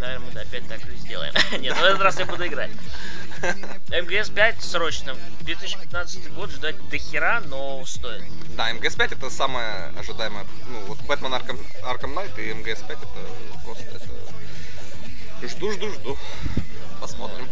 [0.00, 1.32] Наверное, мы опять так и сделаем.
[1.60, 2.70] Нет, в этот раз я буду играть.
[3.88, 5.16] МГС 5 срочно.
[5.40, 8.24] 2015 год ждать до хера, но стоит.
[8.56, 13.06] Да, МГС-5 это самое ожидаемое, ну, вот Бэтмен Аркам, Аркам Найт и МГС-5 это
[13.64, 15.46] просто это...
[15.46, 16.18] Жду, жду, жду.
[17.00, 17.46] Посмотрим.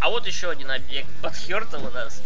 [0.00, 2.22] А вот еще один объект под Хёртом у нас.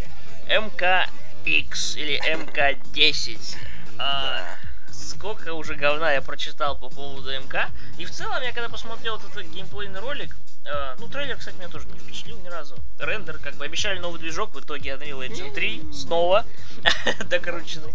[0.47, 3.57] МКX или МК-10.
[3.99, 4.57] А,
[4.91, 7.69] сколько уже говна я прочитал по поводу МК.
[7.97, 11.87] И в целом, я когда посмотрел этот геймплейный ролик, э, ну, трейлер, кстати, меня тоже
[11.87, 12.75] не впечатлил ни разу.
[12.99, 16.45] Рендер, как бы, обещали новый движок, в итоге Unreal Engine 3 снова
[17.29, 17.93] докрученный.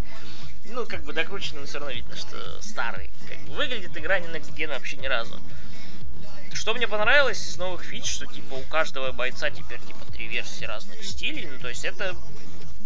[0.65, 3.11] Ну, как бы докрученный, но все равно видно, что старый.
[3.27, 5.39] Как бы выглядит игра не Next Gen вообще ни разу.
[6.53, 10.63] Что мне понравилось из новых фич, что типа у каждого бойца теперь типа три версии
[10.65, 12.15] разных стилей, ну то есть это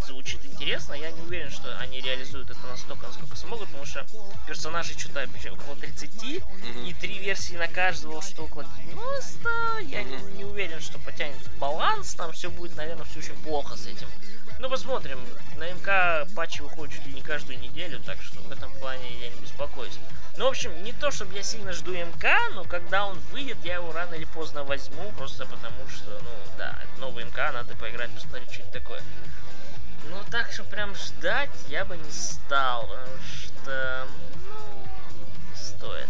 [0.07, 4.05] звучит интересно, я не уверен, что они реализуют это настолько, насколько смогут, потому что
[4.47, 9.49] персонажей что-то около 30, и три версии на каждого, что около 90,
[9.83, 13.85] я не, не уверен, что потянет баланс, там все будет, наверное, все очень плохо с
[13.85, 14.07] этим.
[14.59, 15.19] Ну, посмотрим.
[15.57, 19.29] На МК патчи выходят чуть ли не каждую неделю, так что в этом плане я
[19.29, 19.99] не беспокоюсь.
[20.37, 23.75] Ну, в общем, не то, чтобы я сильно жду МК, но когда он выйдет, я
[23.75, 28.11] его рано или поздно возьму, просто потому что, ну, да, это новый МК, надо поиграть,
[28.11, 29.01] посмотреть, что это такое.
[30.09, 34.07] Ну, так что прям ждать я бы не стал, потому что,
[34.43, 36.07] ну, стоит.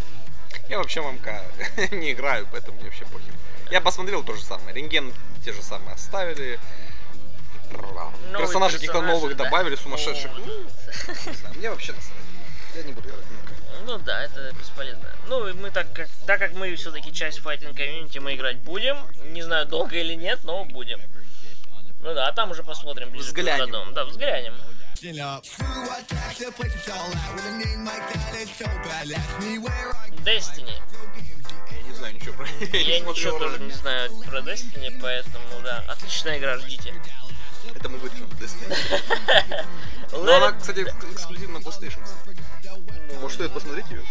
[0.70, 1.44] Я вообще в МК
[1.92, 3.34] не играю, поэтому мне вообще похер.
[3.72, 4.76] Я посмотрел то же самое.
[4.76, 6.60] Рентген те же самые оставили.
[7.72, 9.44] Новые Персонажей каких-то персонажи, новых да.
[9.46, 10.32] добавили, сумасшедших.
[10.38, 12.18] Не знаю, Мне вообще насрать.
[12.76, 13.54] Я не буду играть в МК.
[13.86, 15.10] Ну да, это бесполезно.
[15.28, 18.98] Ну, мы так как, так как мы все-таки часть файтинг комьюнити, мы играть будем.
[19.34, 21.00] Не знаю, долго или нет, но будем.
[22.08, 23.66] Ну да, а там уже посмотрим ближе к Взглянем.
[23.66, 23.94] выходам.
[23.94, 24.54] Да, взглянем.
[30.24, 30.72] Destiny.
[31.70, 35.84] Я не знаю ничего про Я ничего тоже не знаю про Destiny, поэтому да.
[35.90, 36.94] Отличная игра, ждите.
[37.76, 38.74] Это мы вырежем в Destiny.
[40.14, 42.00] Но Let она, кстати, эк- эксклюзивна на PlayStation.
[42.64, 44.02] Ну, Может, стоит посмотреть ее?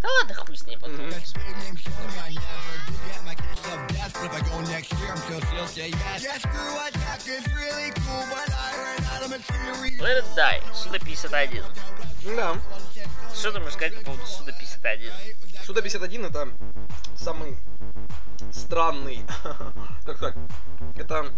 [0.00, 1.10] Да ладно, хуй с ней потом.
[10.18, 11.64] It Die, Суда 51.
[12.36, 12.56] Да.
[13.34, 15.12] Что ты можешь сказать по поводу Суда 51?
[15.64, 16.48] Суда 51 это
[17.16, 17.56] самый
[18.52, 19.24] странный,
[20.04, 20.36] как сказать,
[20.96, 21.32] это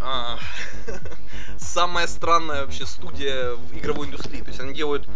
[0.00, 0.38] а,
[1.58, 4.40] самая странная вообще студия в игровой индустрии.
[4.40, 5.08] То есть они делают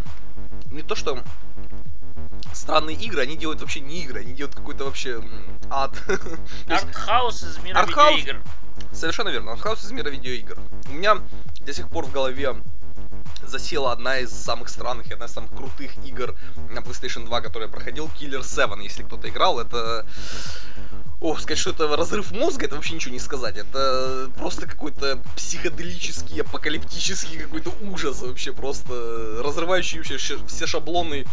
[0.71, 1.23] не то что
[2.55, 5.23] странные игры, они делают вообще не игры, они делают какой-то вообще
[5.71, 5.93] ад.
[6.69, 8.17] Артхаус из мира Артхаус?
[8.17, 8.43] видеоигр.
[8.93, 9.53] Совершенно верно.
[9.53, 10.59] Артхаус из мира видеоигр.
[10.89, 11.19] У меня
[11.61, 12.57] до сих пор в голове
[13.47, 16.35] засела одна из самых странных и одна из самых крутых игр
[16.71, 19.61] на PlayStation 2, которую я проходил, Killer 7, если кто-то играл.
[19.61, 20.07] Это...
[21.21, 23.57] Ох, сказать, что это разрыв мозга, это вообще ничего не сказать.
[23.57, 31.25] Это просто какой-то психоделический, апокалиптический какой-то ужас вообще, просто разрывающий вообще все шаблоны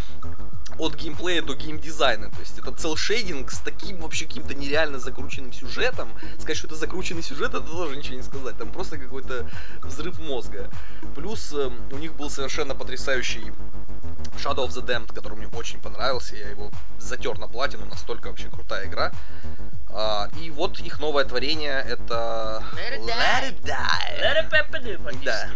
[0.77, 2.29] от геймплея до геймдизайна.
[2.29, 6.11] То есть это целшейдинг с таким вообще каким-то нереально закрученным сюжетом.
[6.37, 8.57] Сказать, что это закрученный сюжет, это тоже ничего не сказать.
[8.57, 9.49] Там просто какой-то
[9.83, 10.69] взрыв мозга.
[11.15, 13.51] Плюс э, у них был совершенно потрясающий
[14.37, 16.35] Shadow of the Damned, который мне очень понравился.
[16.35, 19.11] Я его затер на платину, настолько вообще крутая игра.
[19.93, 23.17] А, и вот их новое творение это Let it die.
[23.17, 24.19] Let it die.
[24.19, 25.49] Let it do, Да.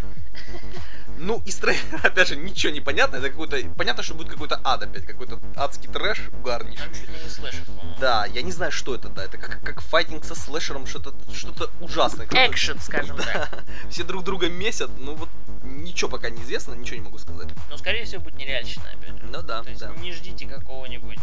[1.18, 3.18] Ну, и строение, опять же, ничего не понятно.
[3.18, 3.58] Это какой-то...
[3.78, 6.86] Понятно, что будет какой-то ад опять, какой-то адский трэш угарнейший.
[6.86, 7.96] Там чуть ли не слэшер, по-моему.
[8.00, 9.24] Да, я не знаю, что это, да.
[9.24, 12.28] Это как, как файтинг со слэшером, что-то что ужасное.
[12.28, 13.64] Экшен, скажем так.
[13.90, 15.30] Все друг друга месят, ну вот
[15.64, 17.50] ничего пока не известно, ничего не могу сказать.
[17.70, 19.28] Но, скорее всего, будет нереальщина, опять же.
[19.28, 19.94] Ну да, То есть да.
[19.98, 21.20] не ждите какого-нибудь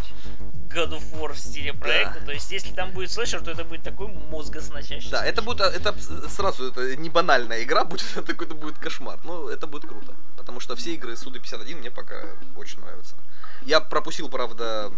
[0.75, 2.21] God of War в стиле проекта.
[2.25, 5.11] То есть, если там будет слэшер, то это будет такой мозгосносящий.
[5.11, 5.95] Да, это будет, это
[6.29, 9.19] сразу, это не банальная игра будет, это какой-то будет кошмар.
[9.25, 10.15] Но это будет круто.
[10.37, 12.25] Потому что все игры Суды 51 мне пока
[12.57, 13.15] очень нравятся.
[13.63, 14.93] Я пропустил, правда,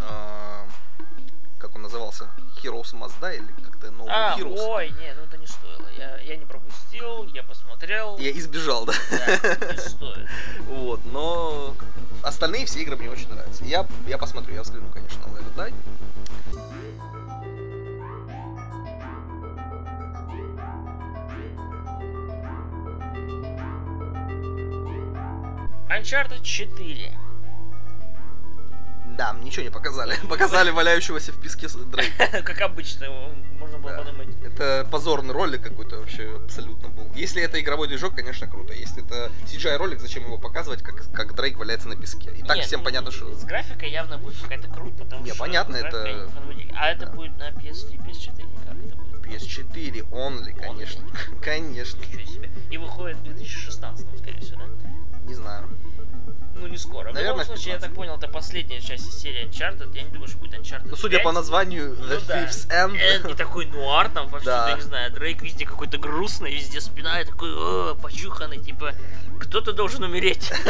[0.00, 0.66] а,
[1.58, 2.30] как он назывался?
[2.62, 4.56] Heroes Must Die или как-то новый А, Heroes.
[4.58, 5.88] ой, не, ну это не стоило.
[5.96, 8.16] Я, я не пропустил, я посмотрел.
[8.18, 8.92] Я избежал, да.
[9.10, 10.28] Да, не стоит.
[10.68, 11.74] Вот, но
[12.22, 13.64] остальные все игры мне очень нравятся.
[13.64, 15.74] Я, я посмотрю, я взгляну, конечно, на It Die.
[25.88, 27.12] Uncharted 4.
[29.16, 30.14] Да, ничего не показали.
[30.28, 32.42] Показали валяющегося в песке Дрейка.
[32.44, 33.08] Как обычно,
[33.58, 33.98] можно было Да.
[34.04, 34.28] подумать.
[34.44, 37.10] Это позорный ролик какой-то вообще абсолютно был.
[37.14, 38.72] Если это игровой движок, конечно, круто.
[38.72, 42.30] Если это CGI ролик, зачем его показывать, как, как Дрейк валяется на песке?
[42.36, 43.34] И так Нет, всем ну, понятно, что...
[43.34, 45.38] С графикой явно будет какая-то круть, потому Не, что...
[45.40, 46.28] понятно, это-.
[46.76, 47.12] А это да.
[47.12, 49.07] будет на PS3, PS4, как это будет?
[49.28, 51.04] PS4 only, конечно.
[51.42, 52.00] Конечно.
[52.00, 52.50] Ничего себе.
[52.70, 54.66] И выходит в 2016, скорее всего, да?
[55.24, 55.68] Не знаю.
[56.54, 57.12] Ну, не скоро.
[57.12, 57.82] Наверное, в любом случае, я 15.
[57.88, 59.94] так понял, это последняя часть серии Uncharted.
[59.94, 61.24] Я не думаю, что будет Uncharted Ну, судя 5.
[61.24, 62.44] по названию The Ну да.
[62.44, 62.96] Thief's End.
[62.98, 64.70] Энд и такой нуар там вообще, Да.
[64.70, 68.92] я не знаю, Дрейк везде какой-то грустный, везде спина и такой, о, почуханный, типа,
[69.38, 70.50] кто-то должен умереть.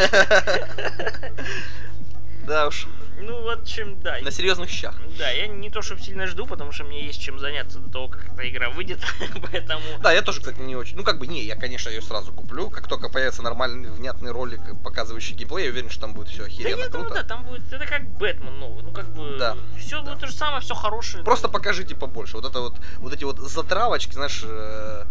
[2.48, 2.86] Да уж,
[3.20, 4.16] Ну, вот чем, да.
[4.22, 4.94] на серьезных щах.
[5.18, 8.08] Да, я не то чтобы сильно жду, потому что мне есть чем заняться до того,
[8.08, 9.00] как эта игра выйдет,
[9.52, 9.82] поэтому...
[10.00, 10.96] Да, я тоже, кстати, не очень.
[10.96, 12.70] Ну, как бы не, я, конечно, ее сразу куплю.
[12.70, 16.44] Как только появится нормальный, внятный ролик, показывающий геймплей, я уверен, что там будет все Да
[16.46, 17.22] охеренно я думаю, круто.
[17.22, 20.10] да, там будет, это как Бэтмен новый, ну как бы, Да, все да.
[20.10, 21.22] будет то же самое, все хорошее.
[21.24, 22.36] Просто покажите побольше.
[22.36, 25.04] Вот это вот, вот эти вот затравочки, знаешь, э,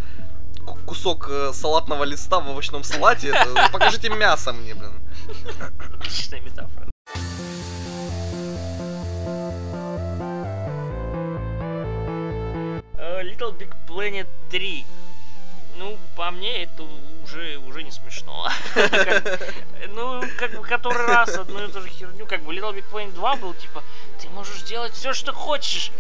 [0.65, 3.29] ку- кусок э, салатного листа в овощном салате.
[3.29, 4.93] это- покажите мясо мне, блин.
[5.99, 6.87] Отличная метафора.
[13.21, 14.85] Little Big Planet 3.
[15.77, 16.83] Ну, по мне, это
[17.23, 18.49] уже, уже не смешно.
[19.89, 23.13] Ну, как бы который раз одну и ту же херню, как бы Little Big Planet
[23.13, 23.83] 2 был, типа,
[24.19, 25.91] ты можешь делать все, что хочешь.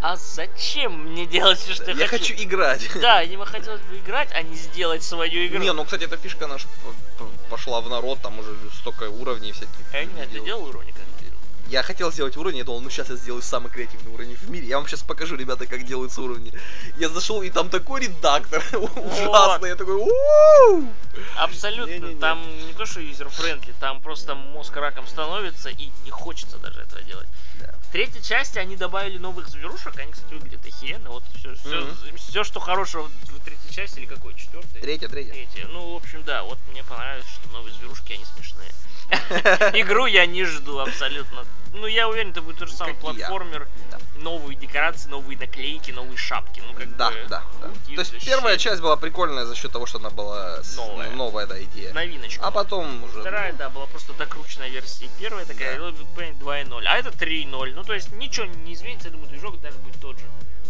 [0.00, 2.90] А зачем мне делать все, что я, Я хочу играть.
[3.00, 5.58] Да, бы хотелось бы играть, а не сделать свою игру.
[5.60, 6.66] Не, ну, кстати, эта фишка наша
[7.48, 9.70] пошла в народ, там уже столько уровней всяких.
[9.94, 10.64] Я не знаю, ты делал.
[10.64, 11.13] уровни как
[11.68, 14.66] Я хотел сделать уровень, я думал, ну сейчас я сделаю самый креативный уровень в мире.
[14.66, 16.52] Я вам сейчас покажу, ребята, как делаются уровни.
[16.96, 19.70] Я зашел, и там такой редактор ужасный.
[19.70, 20.88] Я такой, «У-у-у!»
[21.36, 22.16] Абсолютно.
[22.20, 27.02] Там не то, что user-friendly, там просто мозг раком становится и не хочется даже этого
[27.02, 27.28] делать.
[27.88, 31.10] В третьей части они добавили новых зверушек, они, кстати, выглядят охеренно.
[31.10, 31.22] Вот
[32.16, 34.80] все, что хорошего в третьей части или какой, четвертой?
[34.80, 35.32] Третья, третья.
[35.32, 35.66] Третья.
[35.68, 38.70] Ну, в общем, да, вот мне понравилось, что новые зверушки, они смешные.
[39.74, 41.44] Игру я не жду абсолютно.
[41.72, 43.66] Ну, я уверен, это будет тот же самый платформер.
[43.90, 43.98] Да.
[44.18, 46.62] Новые декорации, новые наклейки, новые шапки.
[46.66, 47.16] Ну, как Да, бы...
[47.28, 47.66] да, да.
[47.66, 51.10] who То есть первая часть была прикольная за счет того, что она была Новая.
[51.10, 51.92] ну, новая да, идея.
[51.92, 52.46] Новиночка.
[52.46, 53.20] А потом уже...
[53.20, 55.08] Вторая, да, была просто докрученная версия.
[55.18, 55.88] Первая такая, Да.
[55.88, 56.38] Little Big Planet
[56.70, 57.72] 2.0, а это 3.0.
[57.74, 60.24] Ну, то есть ничего не изменится, я думаю, движок даже будет тот же.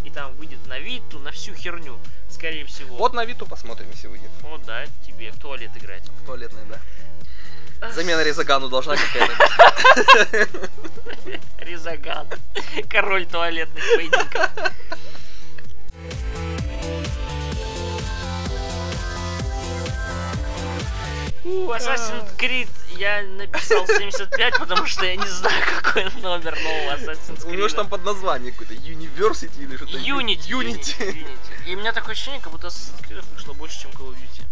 [0.05, 1.99] И там выйдет на Виту, на всю херню,
[2.31, 2.97] скорее всего.
[2.97, 4.31] Вот на Виту посмотрим, если выйдет.
[4.43, 6.03] Вот, да, тебе в туалет играть.
[6.23, 6.79] В туалетной, да.
[7.93, 9.35] Замена Резагану должна какая-то
[11.25, 11.41] быть.
[11.59, 12.27] Резаган.
[12.89, 14.51] Король туалетных поединков.
[21.45, 27.45] У, Assassin's Creed я написал 75, потому что я не знаю, какой номер нового Assassin's
[27.45, 27.51] Creed.
[27.51, 29.99] У него же там под название какое-то University или что-то.
[29.99, 30.49] Unity.
[30.49, 30.97] Unity.
[30.99, 31.27] Unity.
[31.67, 34.43] И у меня такое ощущение, как будто Assassin's Creed вышло больше, чем Call of Duty.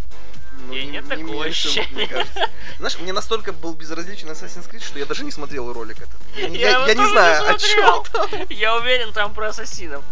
[0.69, 2.07] Ну, И нет такого меньше, мне ощущения.
[2.07, 2.51] кажется.
[2.79, 6.21] Знаешь, мне настолько был безразличен Assassin's Creed, что я даже не смотрел ролик этот.
[6.37, 8.47] Я, не- Я я- его я не тоже не знаю, о чем там.
[8.51, 10.05] Я уверен, там про ассасинов.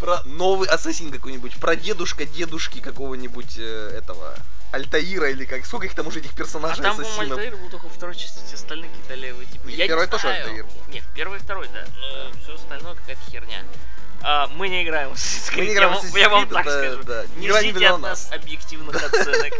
[0.00, 4.36] Про новый ассасин какой-нибудь, про дедушка дедушки какого-нибудь э, этого
[4.72, 5.64] Альтаира или как.
[5.64, 7.38] Сколько их там уже этих А персонажей там, по-моему, ассасинов?
[7.38, 9.46] Альтаир был только во второй части, все остальные какие-то левые.
[9.46, 10.44] Типа, Не, я первый не тоже знаю.
[10.44, 10.92] Альтаир был.
[10.92, 11.84] Не, в первый и второй, да.
[11.96, 13.62] Но все остальное какая-то херня.
[14.22, 16.44] А, мы не играем Assassin's Creed, Мы не я играем в вам- Assassin's я вам
[16.44, 17.02] Creed, так это, скажу.
[17.04, 19.52] да, Не ждите от нас объективных оценок.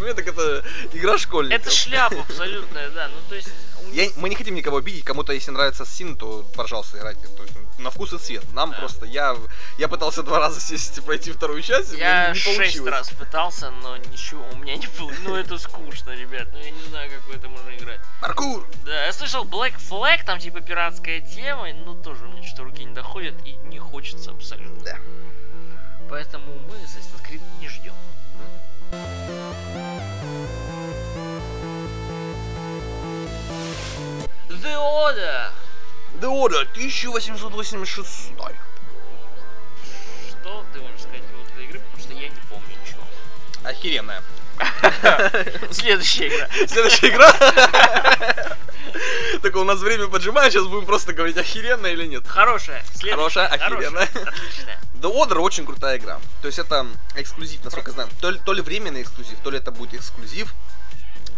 [0.00, 1.60] Мне так это игра школьников.
[1.66, 3.08] Это шляпа абсолютная, да.
[3.08, 3.48] Ну, то есть...
[3.92, 7.26] Я, мы не хотим никого обидеть, кому-то если нравится Син, то, пожалуйста, играйте.
[7.36, 8.44] То есть, на вкус и цвет.
[8.52, 8.78] Нам Да.
[8.78, 9.36] просто, я,
[9.78, 12.92] я пытался два раза сесть пройти вторую часть, Я мне не шесть получилось.
[12.92, 15.18] раз пытался, но ничего, у меня не получилось.
[15.24, 16.48] Ну это скучно, ребят.
[16.52, 18.00] Ну я не знаю, как в это можно играть.
[18.20, 18.66] Паркур!
[18.84, 22.84] Да, я слышал Black Flag, там типа пиратская тема, но тоже у меня что-то руки
[22.84, 24.82] не доходят и не хочется абсолютно.
[24.84, 24.98] Да.
[26.08, 27.94] Поэтому мы Assassin's Creed не ждем.
[34.48, 35.50] The Order!
[36.22, 38.32] The Order 1886.
[40.30, 43.02] Что ты можешь сказать вот этой игры, потому что я не помню ничего.
[43.64, 44.22] Охеренная.
[45.72, 46.48] Следующая игра.
[46.68, 48.56] Следующая игра.
[49.42, 52.24] Так у нас время поджимает, сейчас будем просто говорить, охеренная или нет.
[52.24, 52.84] Хорошая.
[53.00, 54.04] Хорошая, охеренная.
[54.04, 54.78] Отличная.
[54.94, 56.20] The Order очень крутая игра.
[56.40, 58.10] То есть это эксклюзив, насколько я знаю.
[58.20, 60.54] То ли, то ли временный эксклюзив, то ли это будет эксклюзив,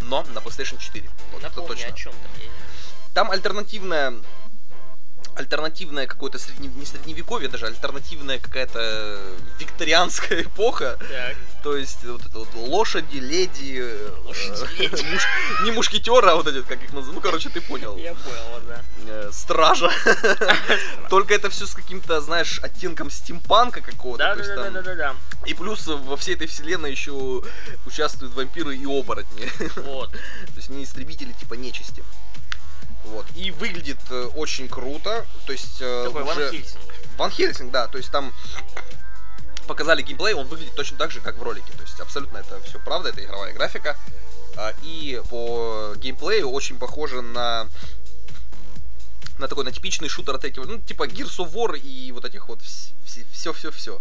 [0.03, 1.09] но на PlayStation 4.
[1.33, 1.89] Вот это точно.
[1.89, 2.31] о чем там
[3.15, 4.13] Там альтернативная
[5.37, 6.69] альтернативная какое-то средне...
[6.69, 9.21] не средневековье даже, альтернативная какая-то
[9.59, 10.99] викторианская эпоха.
[11.01, 11.37] Так.
[11.63, 15.03] То есть вот это вот лошади, леди, э, Лошади, леди.
[15.03, 15.27] муж-
[15.65, 17.15] не мушкетеры, а вот эти, как их называют.
[17.15, 17.97] Ну, короче, ты понял.
[17.97, 18.83] Я понял, да.
[19.09, 19.91] Э, Стража.
[21.11, 24.35] Только это все с каким-то, знаешь, оттенком стимпанка какого-то.
[24.37, 25.15] Да, да, да, да, да.
[25.47, 27.43] И плюс во всей этой вселенной еще
[27.87, 29.51] участвуют вампиры и оборотни.
[29.85, 30.11] Вот.
[30.13, 32.03] То есть не истребители типа нечисти.
[33.05, 33.27] Вот.
[33.35, 35.27] И выглядит э, очень круто.
[35.47, 36.51] То есть э, Такой Ван уже...
[36.51, 36.83] Хельсинг.
[37.17, 37.87] Ван Хельсинг, да.
[37.89, 38.33] То есть там
[39.67, 41.73] показали геймплей, он выглядит точно так же, как в ролике.
[41.77, 43.97] То есть абсолютно это все правда, это игровая графика.
[44.57, 47.69] А, И по геймплею очень похоже на
[49.39, 52.49] на такой, на типичный шутер от этих, ну, типа Gears of War и вот этих
[52.49, 52.61] вот
[53.33, 54.01] все-все-все.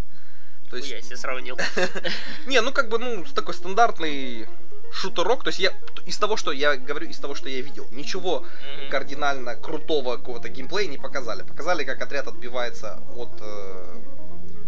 [0.69, 1.57] То есть, Я себе сравнил.
[2.45, 4.47] не, ну как бы, ну, такой стандартный
[4.93, 5.43] шутерок.
[5.43, 5.73] То есть я
[6.05, 8.89] из того, что я говорю, из того, что я видел, ничего Мгм.
[8.89, 11.43] кардинально крутого какого-то геймплея не показали.
[11.43, 13.31] Показали, как отряд отбивается от...
[13.41, 14.01] э,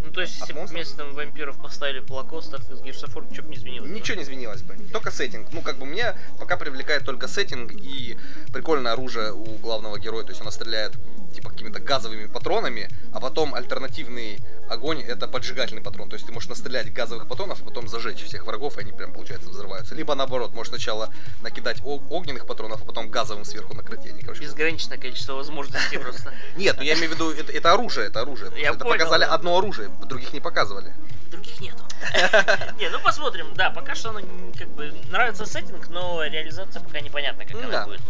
[0.06, 3.90] Ну, то есть, если бы вместо вампиров поставили плакостов из War, ничего бы не изменилось.
[3.92, 4.76] Ничего не изменилось бы.
[4.92, 5.48] Только сеттинг.
[5.52, 8.18] Ну, как бы мне пока привлекает только сеттинг и
[8.54, 10.24] прикольное оружие у главного героя.
[10.24, 10.94] То есть она стреляет
[11.36, 16.10] типа какими-то газовыми патронами, а потом альтернативный огонь это поджигательный патрон.
[16.10, 19.14] То есть ты можешь настрелять газовых патронов, а потом зажечь всех врагов, и они прям,
[19.14, 19.96] получается, взрываются.
[19.96, 24.06] Либо наоборот, можешь сначала накидать огненных патронов, а потом газовым сверху накрыть.
[24.06, 26.34] они, короче, Безграничное количество возможностей просто.
[26.56, 28.52] Нет, ну я имею в виду, это, это оружие, это оружие.
[28.56, 30.94] Я это понял, показали одно оружие, других не показывали.
[31.32, 31.84] Других нету.
[32.80, 33.54] Не, ну посмотрим.
[33.56, 34.22] Да, пока что оно
[34.58, 38.02] как бы нравится сеттинг, но реализация пока непонятна, как Да, она будет.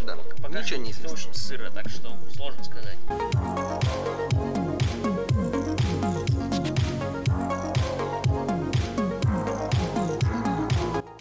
[0.41, 1.13] Пока Ничего не известно.
[1.13, 2.97] очень сыро, так что сложно сказать.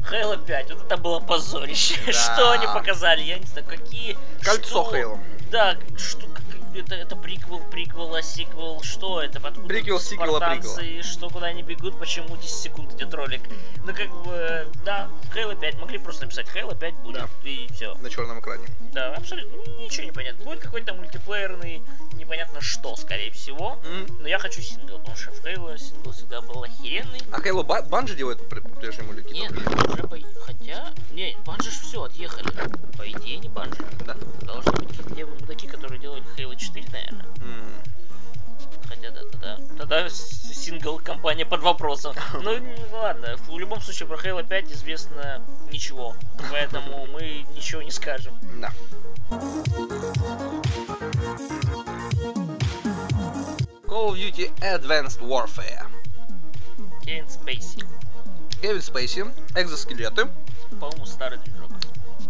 [0.09, 1.95] Хейла 5, вот это было позорище.
[2.07, 2.13] Да.
[2.13, 3.23] Что они показали?
[3.23, 4.17] Я не знаю, какие...
[4.43, 5.19] Кольцо что- Хейла.
[5.51, 6.27] Да, что,
[6.75, 9.39] это, это приквел, приквела, сиквел, что это?
[9.47, 13.43] Откуда Приквел, сиквела, спартанцы, Что, куда они бегут, почему 10 секунд идет ролик?
[13.85, 17.29] Ну, как бы, да, Halo 5, могли просто написать Halo 5 будет, Да.
[17.49, 17.95] и все.
[17.97, 18.67] На черном экране.
[18.93, 20.45] Да, абсолютно, ну, ничего не понятно.
[20.45, 21.83] Будет какой-то мультиплеерный,
[22.15, 23.79] непонятно что, скорее всего.
[23.85, 24.07] М.
[24.21, 27.21] Но я хочу сингл, потому что в Halo сингл всегда был охеренный.
[27.33, 30.17] А Halo Bungie делает по- по-прежнему или Нет, уже по...
[30.45, 30.93] Хотя...
[31.13, 32.49] Не, Bungie все, отъехали.
[32.97, 33.85] По идее, не Bungie.
[34.07, 34.17] Да.
[34.43, 37.27] Должны быть какие-то левые мудаки, которые делали Halo 4, наверное.
[37.43, 37.75] М.
[38.89, 42.15] Хотя да, тогда, тогда сингл-кампания под вопросом.
[42.43, 46.15] Ну н- ладно, в любом случае про Halo 5 известно ничего,
[46.51, 48.35] поэтому мы ничего не скажем.
[48.61, 48.73] Да.
[53.87, 55.87] Call of Duty Advanced Warfare.
[57.05, 57.85] Кейн Спейси,
[58.61, 59.25] Кевин Спейси,
[59.55, 60.27] экзоскелеты.
[60.81, 61.71] по-моему, старый движок.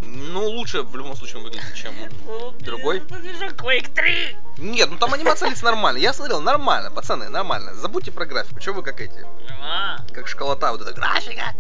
[0.07, 1.93] Ну, лучше в любом случае он выглядит, чем...
[2.27, 2.99] Ну, Другой?
[2.99, 4.37] это движок Quake 3!
[4.59, 5.99] Нет, ну там анимация лиц нормально.
[5.99, 7.75] Я смотрел, нормально, пацаны, нормально.
[7.75, 8.61] Забудьте про графику.
[8.61, 9.27] Че вы как эти?
[9.61, 11.55] А, Как школота, вот эта графика.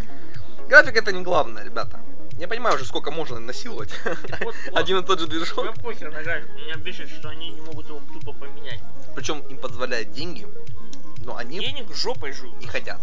[0.68, 2.00] Графика это не главное, ребята.
[2.38, 3.90] Я понимаю уже, сколько можно насиловать.
[4.04, 4.54] вот, вот.
[4.74, 5.74] Один и тот же Мне движок.
[5.82, 8.80] похер на график, меня бесит, что они не могут его тупо поменять.
[9.14, 10.46] Причем им позволяют деньги,
[11.24, 12.58] но они Денег жопой жуют.
[12.60, 13.00] не хотят.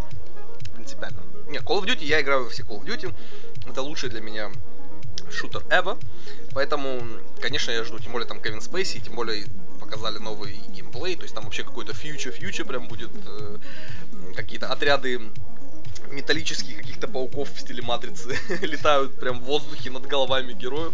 [0.74, 1.20] Принципиально.
[1.48, 3.14] Не, Call of Duty, я играю во все Call of Duty.
[3.66, 4.50] Это лучший для меня
[5.32, 5.98] шутер ever.
[6.52, 7.02] Поэтому,
[7.40, 7.98] конечно, я жду.
[7.98, 9.46] Тем более там Кевин Спейси, тем более
[9.80, 11.16] показали новый геймплей.
[11.16, 13.10] То есть там вообще какой-то фьючер-фьючер прям будет.
[13.14, 13.58] э,
[14.34, 15.20] какие-то отряды
[16.10, 20.92] металлических каких-то пауков в стиле матрицы летают прям в воздухе над головами героев.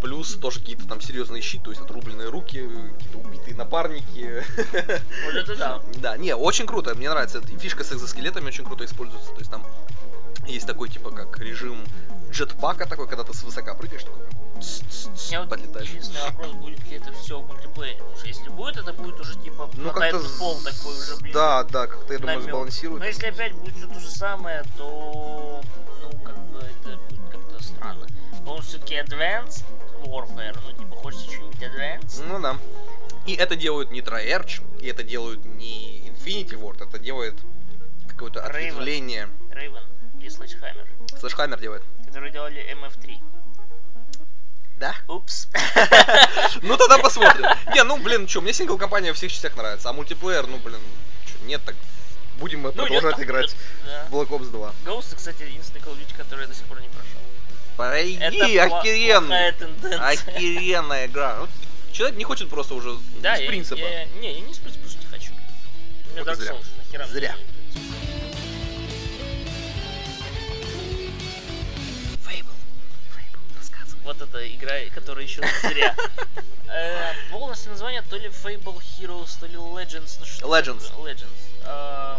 [0.00, 4.42] Плюс тоже какие-то там серьезные щиты, то есть отрубленные руки, какие-то убитые напарники.
[5.24, 5.80] Вот это да.
[5.98, 7.40] Да, не, очень круто, мне нравится.
[7.40, 9.30] Фишка с экзоскелетами очень круто используется.
[9.30, 9.64] То есть там
[10.48, 11.84] есть такой типа как режим
[12.32, 14.22] джетпака такой, когда ты свысока прыгаешь, такой
[15.30, 15.88] Я вот подлетаешь.
[15.88, 17.98] единственный вопрос, будет ли это все в мультиплеере.
[17.98, 20.18] Потому что если будет, это будет уже типа Ну, как-то...
[20.38, 21.34] пол с- такой уже ближе.
[21.34, 22.50] Да, да, как-то, я думаю, намёк.
[22.50, 23.00] сбалансирует.
[23.00, 25.60] Но если опять будет все то же самое, то
[26.02, 28.06] ну как бы это будет как-то странно.
[28.38, 29.64] Потому что все-таки Advanced
[30.04, 32.24] Warfare, ну типа хочется что-нибудь Advanced.
[32.26, 32.56] Ну да.
[33.26, 37.34] И это делают не Tryarch, и это делают не Infinity Ward, это делает
[38.08, 38.46] какое-то Raven.
[38.46, 39.28] ответвление.
[39.50, 39.82] Raven
[40.20, 40.86] и Sledgehammer,
[41.20, 41.82] Слэшхаммер делает.
[42.12, 43.18] Которые делали MF3.
[44.76, 44.94] Да?
[45.08, 45.48] Упс.
[46.62, 47.46] Ну тогда посмотрим.
[47.74, 50.80] Не, ну блин, что, мне сингл-компания во всех частях нравится, а мультиплеер, ну блин,
[51.44, 51.74] нет, так
[52.38, 53.56] будем мы Ну, продолжать играть
[53.86, 54.04] Да.
[54.10, 54.72] в Black Ops 2.
[54.84, 57.20] Ghost, кстати, единственный Call of Duty, который я до сих пор не прошел.
[57.76, 60.08] Пойди, тенденция.
[60.08, 61.36] Охеренная игра.
[61.40, 61.48] Ну,
[61.92, 63.78] Человек не хочет просто уже Да, из я, принципа.
[63.80, 65.32] я- не, я не из принципа, просто не хочу.
[65.32, 66.52] У меня Вот и Dark зря.
[66.52, 67.34] Souls, нахера мне Зря.
[74.04, 75.94] Вот эта игра, которая еще зря.
[77.30, 80.16] Полностью название то ли Fable Heroes, то ли Legends.
[80.20, 80.92] ну что Legends.
[80.96, 81.26] Legends.
[81.64, 82.16] Э,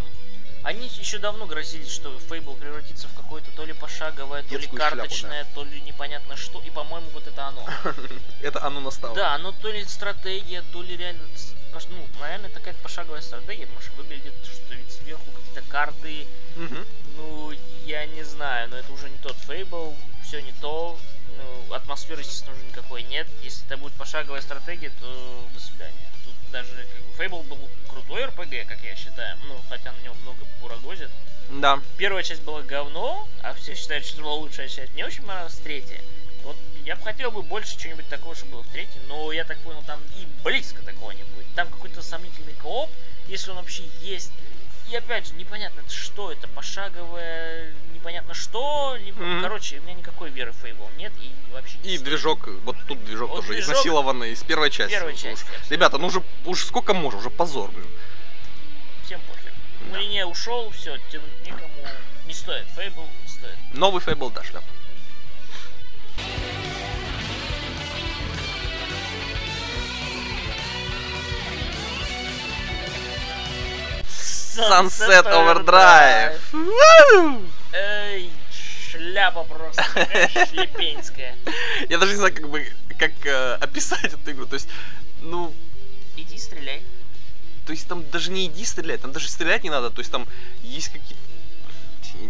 [0.63, 5.45] Они еще давно грозились, что Fable превратится в какое-то то ли пошаговое, то ли карточное,
[5.55, 6.61] то ли непонятно что.
[6.61, 7.65] И, по-моему, вот это оно.
[8.41, 9.15] Это оно настало.
[9.15, 11.21] Да, оно то ли стратегия, то ли реально...
[11.89, 12.07] Ну,
[12.45, 16.27] это какая-то пошаговая стратегия, потому что выглядит, что ведь сверху какие-то карты,
[17.17, 17.51] ну,
[17.85, 20.97] я не знаю, но это уже не тот Фейбл, все не то.
[21.37, 23.27] Ну, атмосферы, естественно, уже никакой нет.
[23.41, 26.11] Если это будет пошаговая стратегия, то до свидания.
[26.25, 29.37] Тут даже как бы Фейбл был крутой РПГ, как я считаю.
[29.47, 31.09] Ну, хотя на нем много бурагозит.
[31.49, 31.81] Да.
[31.97, 34.93] Первая часть была говно, а все считают, что это была лучшая часть.
[34.93, 35.99] Мне очень понравилась третья.
[36.43, 39.57] Вот я бы хотел бы больше чего-нибудь такого, что было в третьей, но я так
[39.59, 41.47] понял, там и близко такого не будет.
[41.55, 42.89] Там какой-то сомнительный кооп,
[43.27, 44.31] если он вообще есть.
[44.89, 49.41] И опять же, непонятно, что это, пошаговое, непонятно что, либо, Мгм.
[49.41, 52.03] короче, у меня никакой веры в Fable нет и вообще не И стоит.
[52.03, 54.93] движок, вот тут движок Вот тоже движок- изнасилованный из первой части.
[54.93, 55.19] Первой уж.
[55.19, 55.73] части, абсолютно.
[55.73, 57.87] Ребята, ну уже, уж сколько можно, уже позор, блин.
[59.05, 59.51] Всем пофиг.
[59.81, 59.85] Да.
[59.97, 60.97] Мурине ушел, все,
[61.45, 61.69] никому
[62.27, 62.65] не стоит.
[62.77, 63.57] Fable не стоит.
[63.73, 64.63] Новый Фейбл, да, шляп.
[74.55, 76.39] Sunset Overdrive.
[77.73, 78.29] Эй,
[78.91, 79.83] шляпа просто,
[80.51, 81.35] шлепенская.
[81.89, 82.67] Я даже не знаю, как бы,
[82.99, 84.45] как э, описать эту игру.
[84.45, 84.67] То есть,
[85.21, 85.53] ну,
[86.15, 86.83] Иди стреляй.
[87.65, 89.89] то есть там даже не иди стрелять, там даже стрелять не надо.
[89.89, 90.27] То есть там
[90.61, 91.19] есть какие-то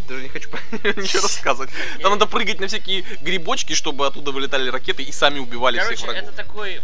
[0.07, 1.69] даже не хочу ничего рассказывать.
[2.01, 6.23] Там надо прыгать на всякие грибочки, чтобы оттуда вылетали ракеты и сами убивали всех врагов.
[6.23, 6.81] это такой м,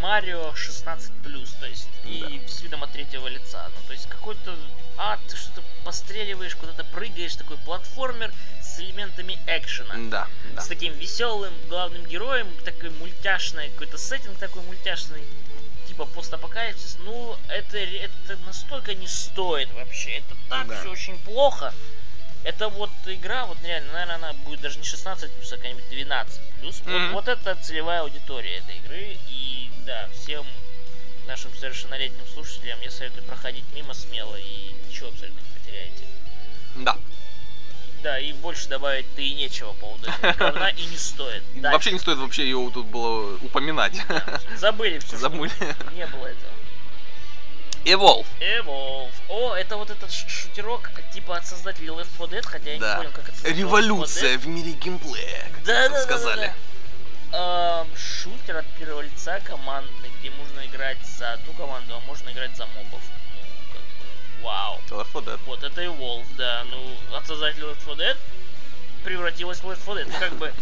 [0.00, 1.12] Марио 16
[1.64, 3.70] то есть и с видом от третьего лица.
[3.74, 4.54] Ну, то есть какой-то
[4.98, 8.32] ад, что-то постреливаешь, куда-то прыгаешь, такой платформер
[8.62, 9.94] с элементами экшена.
[10.10, 10.60] Да, да.
[10.60, 15.22] С таким веселым главным героем, такой мультяшный, какой-то сеттинг такой мультяшный,
[15.88, 16.98] типа постапокалипсис.
[17.00, 20.18] Ну, это, это настолько не стоит вообще.
[20.18, 20.80] Это так Да.
[20.80, 21.72] все очень плохо.
[22.44, 26.40] Это вот игра, вот реально, наверное, она будет даже не 16 плюс, а какая-нибудь 12
[26.60, 26.80] плюс.
[26.84, 27.12] Вот- Мгм.
[27.14, 29.16] Вот, это целевая аудитория этой игры.
[29.28, 30.44] И да, всем
[31.26, 36.04] нашим совершеннолетним слушателям я советую проходить мимо смело и ничего абсолютно не потеряете.
[36.76, 36.96] Да.
[38.02, 41.42] Да, и больше добавить-то и нечего по поводу этого и не стоит.
[41.54, 41.72] Дальше.
[41.72, 43.94] Вообще не стоит вообще ее тут было упоминать.
[44.56, 45.16] Забыли все.
[45.16, 45.52] Забыли.
[45.94, 46.52] Не было этого.
[47.84, 48.26] Evolve.
[48.40, 49.12] Evolve.
[49.28, 52.90] О, это вот этот шутерок типа от создателей Left 4 Dead, хотя я Да.
[52.90, 53.48] не понял, как это.
[53.50, 56.46] Революция в мире геймплея, как Да, да, сказали.
[56.46, 56.54] да,
[57.96, 62.66] Шутер от первого лица командный, где можно играть за одну команду, а можно играть за
[62.66, 63.02] мобов.
[63.34, 64.80] Ну, как бы, вау.
[64.90, 65.40] Left 4 Dead.
[65.46, 66.64] Вот это Evolve, да.
[66.70, 68.16] Ну, от создателей Left 4 Dead
[69.02, 70.12] превратилась в Left 4 Dead.
[70.12, 70.52] Ну, как бы,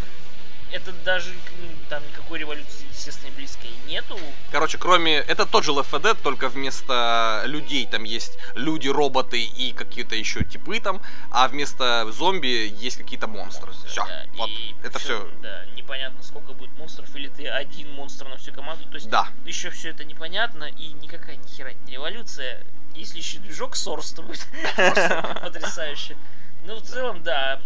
[0.73, 4.19] это даже ну, там никакой революции, естественно, близкой нету.
[4.51, 5.17] Короче, кроме...
[5.17, 10.15] Это тот же Left 4 Dead, только вместо людей там есть люди, роботы и какие-то
[10.17, 11.01] еще типы там,
[11.31, 13.73] а вместо зомби есть какие-то монстры.
[13.87, 14.05] Все.
[14.07, 14.49] Да, Вот.
[14.49, 15.31] и Это причём, все.
[15.43, 18.85] Да, непонятно, сколько будет монстров, или ты один монстр на всю команду.
[18.87, 19.29] То есть Да.
[19.45, 22.65] еще все это непонятно, и никакая ни хера не революция.
[22.95, 24.47] Если еще движок Source, то будет
[25.41, 26.17] потрясающе.
[26.65, 27.61] Ну, в целом, да,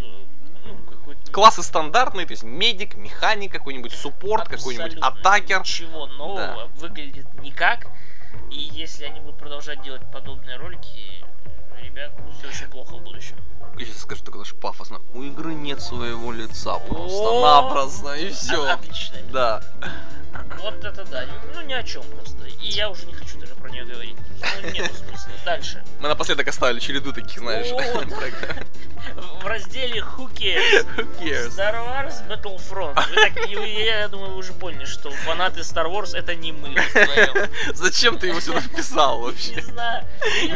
[0.67, 1.33] ну, какой-то...
[1.33, 5.61] Классы стандартные, то есть медик, механик, какой-нибудь суппорт, какой-нибудь атакер.
[5.61, 7.89] Ничего нового, выглядит никак.
[8.51, 11.25] И если они будут продолжать делать подобные ролики,
[11.83, 13.37] ребят, все очень плохо в будущем.
[13.79, 15.01] Я сейчас скажу только наш пафосно.
[15.15, 18.63] У игры нет своего лица просто-напросто, и все.
[18.65, 19.17] О- Отлично.
[19.33, 19.63] Да.
[20.63, 21.25] Вот это да,
[21.55, 22.45] ну ни о чем просто.
[22.63, 24.17] И я уже не хочу даже про нее говорить.
[24.63, 25.31] Ну, нет смысла.
[25.45, 25.83] Дальше.
[26.01, 27.69] Мы напоследок оставили череду таких, знаешь.
[29.43, 30.85] В разделе Who Cares?
[30.97, 31.51] Who cares?
[31.57, 32.99] Star Wars Battlefront.
[33.09, 36.75] Вы так, я думаю, вы уже поняли, что фанаты Star Wars это не мы.
[37.75, 39.63] Зачем ты его сюда вписал Не вообще?
[39.63, 40.05] знаю.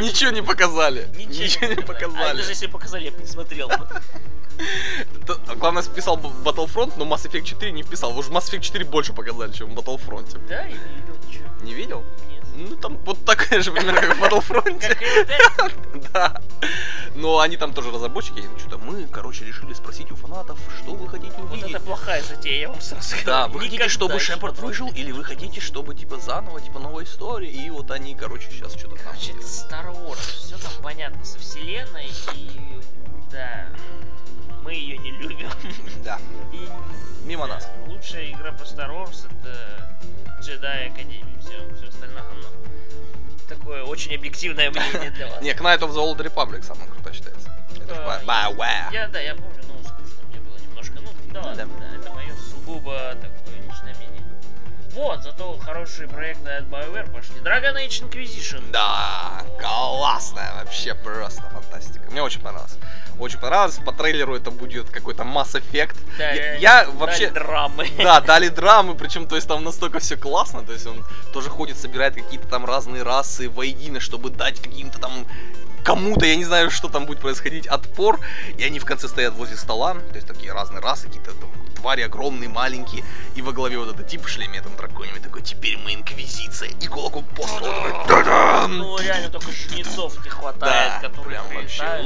[0.00, 1.08] Ничего не показали.
[1.16, 2.36] Ничего не А показали.
[2.38, 3.70] даже если показали, я бы не смотрел.
[3.70, 8.16] а Главное, вписал Battlefront, но Mass Effect 4 не вписал.
[8.18, 10.38] Уж в Mass Effect 4 больше показали, чем в Battlefront.
[10.48, 11.48] Да, я не видел ничего.
[11.62, 12.04] Не видел?
[12.28, 12.44] Нет.
[12.56, 14.96] Ну, там вот такая же примерно, как в Battlefront.
[16.12, 16.40] Да.
[17.14, 18.44] Но они там тоже разработчики.
[18.58, 21.70] Что-то мы, короче, решили спросить у фанатов, что вы хотите Вот увидеть.
[21.70, 23.26] это плохая затея, я вам сразу говорю.
[23.26, 27.50] Да, вы хотите, чтобы Шепард выжил, или вы хотите, чтобы, типа, заново, типа, новая история,
[27.50, 29.40] и вот они, короче, сейчас что-то там Короче, это.
[29.40, 32.80] Star Wars, все там понятно со вселенной, и
[33.32, 33.66] да,
[34.62, 35.50] мы ее не любим.
[36.04, 36.18] Да,
[36.52, 36.68] И
[37.26, 37.66] мимо нас.
[37.88, 39.98] Лучшая игра по Star Wars это
[40.40, 42.48] Jedi Academy, все, все остальное говно.
[43.50, 45.42] Такое очень объективное мнение для вас.
[45.42, 47.52] Не, Knight of the Old Republic самый крутой считается.
[47.82, 48.90] Это А.
[48.92, 50.94] Я, да, я помню, ну, скучно мне было немножко.
[51.02, 51.68] Ну, да, ладно,
[52.00, 53.39] это мое сугубо такое.
[54.94, 57.36] Вот, зато хорошие проекты от BioWare пошли.
[57.40, 58.62] Dragon Age Inquisition.
[58.72, 62.10] Да, классная, вообще просто фантастика.
[62.10, 62.76] Мне очень понравилось.
[63.18, 63.78] Очень понравилось.
[63.84, 65.94] По трейлеру это будет какой-то Mass Effect.
[66.18, 67.88] Да, Я- реально, я дали вообще- драмы.
[67.98, 71.78] Да, дали драмы, причем, то есть там настолько все классно, то есть он тоже ходит,
[71.78, 75.26] собирает какие-то там разные расы воедино, чтобы дать каким-то там
[75.84, 78.18] кому-то, я не знаю, что там будет происходить, отпор,
[78.58, 81.50] и они в конце стоят возле стола, то есть такие разные расы, какие-то там
[81.80, 83.04] твари огромные, маленькие,
[83.34, 86.86] и во главе вот этот тип в шлеме этом драконе, такой, теперь мы инквизиция, и
[86.86, 87.72] кулаком по столу,
[88.06, 88.68] такой!
[88.68, 92.02] Ну, реально только жнецов не хватает, Да, которые прям вообще.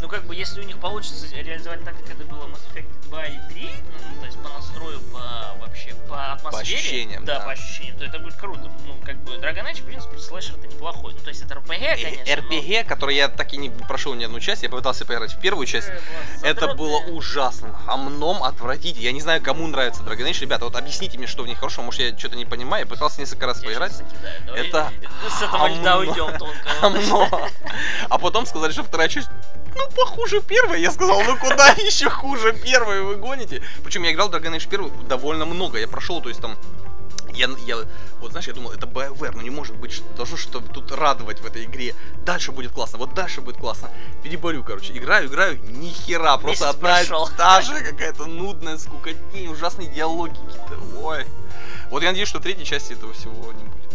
[0.00, 3.05] Ну, как бы, если у них получится реализовать так, как это было в Mass Effect
[3.08, 5.20] 2 или 3, ну, то есть по настрою, по
[5.60, 7.44] вообще, по атмосфере, ощущениям, да, да.
[7.44, 8.70] по ощущениям, то это будет круто.
[8.86, 11.14] Ну, как бы, Dragon Age, в принципе, слэшер-то неплохой.
[11.14, 14.14] Ну, то есть это RPG, Э, конечно, но- РПГ, который я так и не прошел
[14.14, 15.98] ни одну часть, я попытался поиграть в первую часть, Э,
[16.42, 19.02] Это было ужасно, гомном отвратительно.
[19.04, 20.40] Я не знаю, кому нравится Dragon Age.
[20.40, 21.84] Ребята, вот объясните мне, что в них хорошего.
[21.84, 22.84] Может, я что-то не понимаю.
[22.84, 23.92] Я пытался несколько раз Я поиграть.
[24.54, 24.90] Это
[25.38, 27.50] с этого льда уйдем тонко.
[28.08, 29.28] А потом сказали, что вторая часть
[29.78, 30.80] ну, похуже первой.
[30.80, 33.62] Я сказал, ну куда еще хуже первой вы гоните?
[33.84, 35.78] Причем я играл в Dragon Age 1 довольно много.
[35.78, 36.56] Я прошел, то есть там
[37.32, 37.76] я, я,
[38.20, 41.46] вот знаешь, я думал, это BioWare, ну не может быть, что- что тут радовать в
[41.46, 41.94] этой игре.
[42.24, 43.90] Дальше будет классно, вот дальше будет классно.
[44.22, 47.28] Переборю, короче, играю, играю, ни хера, просто Месяц одна и прошел.
[47.36, 51.26] та же какая-то нудная скукотень, ужасные диалоги какие-то, ой.
[51.90, 53.85] Вот я надеюсь, что третьей части этого всего не будет.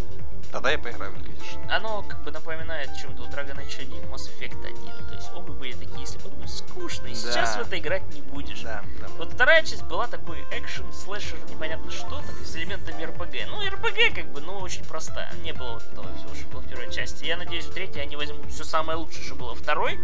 [0.52, 1.70] Тогда я поиграю в Inquisition.
[1.70, 5.08] Оно как бы напоминает чем-то Dragon Age 1, Mass Effect 1.
[5.08, 7.14] То есть оба были такие, если подумать, скучные.
[7.14, 7.20] Да.
[7.20, 8.62] Сейчас в это играть не будешь.
[8.62, 9.08] Да, да.
[9.18, 13.48] Вот вторая часть была такой экшен, слэшер, непонятно что, так с элементами РПГ.
[13.48, 15.32] Ну, РПГ как бы, ну, очень простая.
[15.44, 17.24] Не было вот этого всего, что было в первой части.
[17.24, 20.00] Я надеюсь, в третьей они возьмут все самое лучшее, что было второй.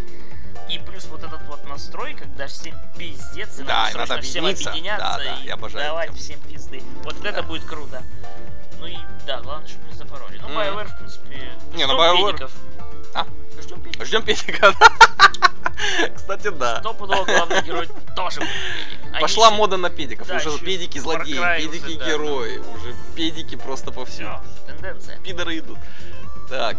[0.69, 5.05] И плюс вот этот вот настрой, когда всем пиздец, и Да, надо надо всем объединяться
[5.05, 6.81] Да, да, и я обожаю давать эту всем пизды.
[7.03, 7.29] Вот Да.
[7.29, 8.01] это будет круто.
[8.79, 10.39] Ну и да, главное, чтобы не запороли.
[10.41, 10.49] Ну.
[10.49, 12.51] BioWare, в принципе, Не, ну, ждем BioWare- педиков.
[13.13, 13.25] А?
[13.61, 14.07] Ждем педиков.
[14.07, 14.73] Ждем педика.
[16.15, 16.79] Кстати, да.
[16.79, 18.41] Стопудово главный герой тоже.
[19.11, 20.27] Они Пошла еще- мода на педиков.
[20.27, 22.57] Да, уже педики злодеи, уже, педики да, герои.
[22.57, 24.29] Уже педики просто повсюду.
[24.29, 25.19] Всё, тенденция.
[25.19, 25.77] Пидоры идут.
[26.49, 26.77] Так,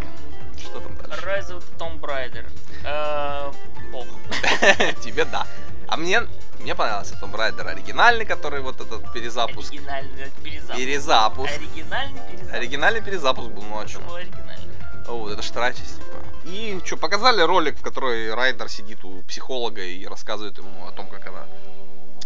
[0.61, 1.25] что там дальше?
[1.27, 2.45] Rise of the Tomb Raider.
[2.85, 3.53] Э,
[3.93, 4.07] Бог.
[5.03, 5.47] Тебе да.
[5.89, 6.21] А мне,
[6.61, 9.73] мне понравился Tomb Raider оригинальный, который вот этот перезапуск.
[9.73, 10.77] Оригинальный перезапуск.
[10.77, 11.53] Перезапуск.
[11.53, 12.55] Оригинальный перезапуск.
[12.55, 14.69] Оригинальный перезапуск был, ну а Это был оригинальный.
[15.07, 16.19] Вот, это часть, типа.
[16.45, 21.09] И что, показали ролик, в который Райдер сидит у психолога и рассказывает ему о том,
[21.09, 21.47] как она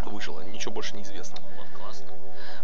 [0.06, 0.40] выжила.
[0.40, 1.38] Ничего больше не известно.
[1.56, 2.06] Вот, классно.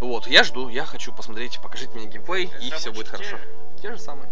[0.01, 3.37] Вот, я жду, я хочу посмотреть, покажите мне геймплей, и все будет хорошо.
[3.81, 4.29] Те же самые.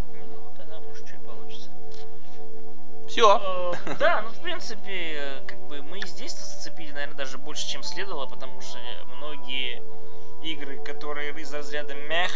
[3.08, 3.72] Все.
[3.86, 7.82] Э, Да, ну, в принципе, как бы мы и здесь зацепили, наверное, даже больше, чем
[7.82, 8.78] следовало, потому что
[9.16, 9.82] многие
[10.42, 12.30] игры, которые из разряда мях,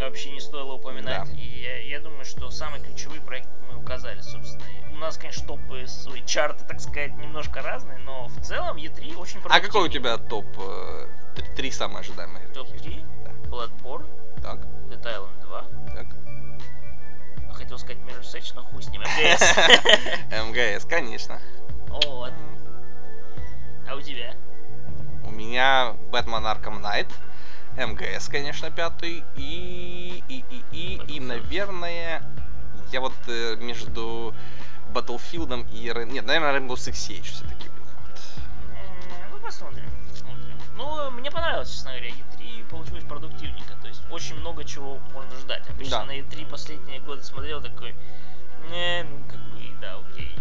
[0.00, 1.28] вообще не стоило упоминать.
[1.28, 1.36] Да.
[1.38, 4.64] И я, я думаю, что самые ключевые проекты мы указали, собственно.
[4.92, 9.40] У нас, конечно, топы, свои чарты, так сказать, немножко разные, но в целом E3 очень
[9.44, 10.46] А какой у тебя топ?
[10.58, 11.06] э,
[11.54, 12.54] Три самые ожидаемые игры?
[12.54, 13.04] Топ-3?
[13.24, 13.30] Да.
[13.50, 14.06] Bloodborne,
[14.42, 15.64] Так, Dead Island 2.
[15.94, 16.06] так.
[17.66, 19.56] Хотел сказать Mirror's Edge, но хуй с ним, МГС.
[20.30, 21.40] МГС, конечно.
[21.88, 22.32] Вот.
[23.88, 24.36] А у тебя?
[25.24, 27.12] У меня Бэтмен Arkham Knight,
[27.76, 32.22] МГС, конечно, пятый, и, и, и, и, и, наверное,
[32.92, 34.32] Я вот э, между
[34.94, 35.92] Battlefield и...
[36.08, 37.68] Нет, наверное, Rainbow Six Siege все-таки.
[39.32, 40.56] Ну, посмотрим, посмотрим.
[40.76, 42.35] Ну, мне понравилось, честно говоря, E3
[42.66, 45.68] получилось продуктивненько, то есть очень много чего можно ждать.
[45.70, 46.04] Обычно Да.
[46.04, 47.94] на E3 последние годы смотрел такой,
[48.70, 50.34] не, ну, как бы, да, окей.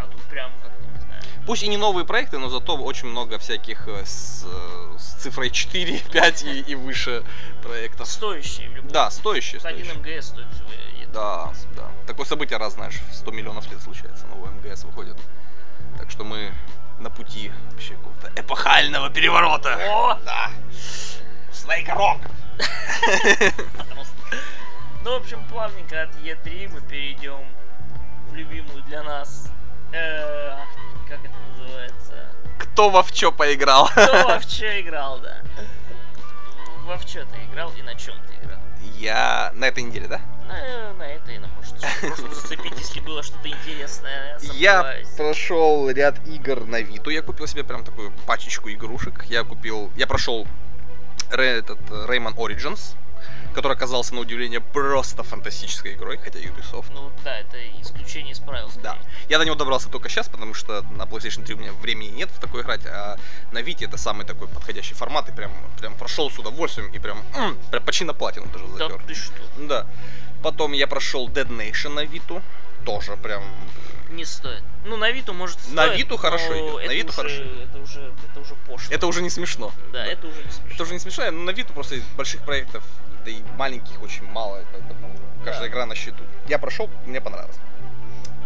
[0.00, 1.22] А тут прям как-то, не знаю.
[1.46, 5.50] Пусть и не новые проекты, но зато очень много всяких э, с, э, с цифрой
[5.50, 7.24] 4, 5 и, и выше
[7.62, 8.08] проектов.
[8.08, 9.86] Стоящие в любом Да, стоящие, Один.
[9.98, 11.12] МГС стоит всего E3.
[11.12, 11.90] Да, да.
[12.06, 15.16] Такое событие раз, знаешь, в 100 миллионов лет случается, новый МГС выходит.
[15.98, 16.52] Так что мы
[16.98, 19.78] на пути вообще какого-то эпохального переворота.
[19.90, 20.18] О!
[20.24, 20.50] Да.
[21.54, 22.18] Снейк Рок.
[25.04, 27.40] Ну, в общем, плавненько от Е3 мы перейдем
[28.30, 29.50] в любимую для нас,
[29.92, 30.56] э,
[31.06, 32.26] как это называется,
[32.58, 33.86] Кто во в чё поиграл?
[33.90, 35.42] кто во в чё играл, да.
[36.86, 38.58] Во в чё ты играл и на чем ты играл?
[38.96, 40.22] Я на этой неделе, да?
[40.48, 44.38] На, на это и на может в прошлом зацепить, если было что-то интересное.
[44.54, 47.10] Я прошел ряд игр на Виту.
[47.10, 49.24] Я купил себе прям такую пачечку игрушек.
[49.26, 50.46] Я купил, я прошел
[51.30, 52.94] Ре- этот э, Rayman Origins,
[53.54, 56.86] который оказался на удивление просто фантастической игрой, хотя Ubisoft.
[56.92, 58.70] Ну да, это исключение из правил.
[58.82, 58.98] Да.
[59.28, 62.30] Я до него добрался только сейчас, потому что на PlayStation 3 у меня времени нет
[62.30, 63.16] в такой играть, а
[63.52, 67.22] на Вите это самый такой подходящий формат, и прям, прям прошел с удовольствием, и прям,
[67.34, 69.02] м, прям почти на платину даже Да затер.
[69.06, 69.42] ты что?
[69.56, 69.86] Да.
[70.42, 72.42] Потом я прошел Dead Nation на Виту,
[72.84, 73.42] тоже прям
[74.10, 74.62] Не стоит.
[74.84, 77.42] Ну, на Виту может стоит, На Виту хорошо идет, на Виту уже- хорошо.
[77.62, 78.94] Это уже, это уже пошло.
[78.94, 79.72] Это уже не смешно.
[79.92, 80.70] Да, это уже не смешно.
[80.74, 82.84] Это уже не смешно, но на Виту просто больших проектов,
[83.24, 85.68] да и маленьких очень мало, поэтому каждая Да.
[85.68, 86.22] игра на счету.
[86.48, 87.56] Я прошел, мне понравилось.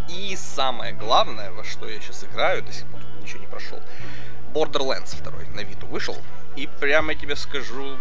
[0.08, 3.80] И самое главное, во что я сейчас играю, до сих пор ничего не прошел,
[4.54, 6.16] Borderlands 2 на Виту вышел,
[6.56, 7.98] и прямо я тебе скажу,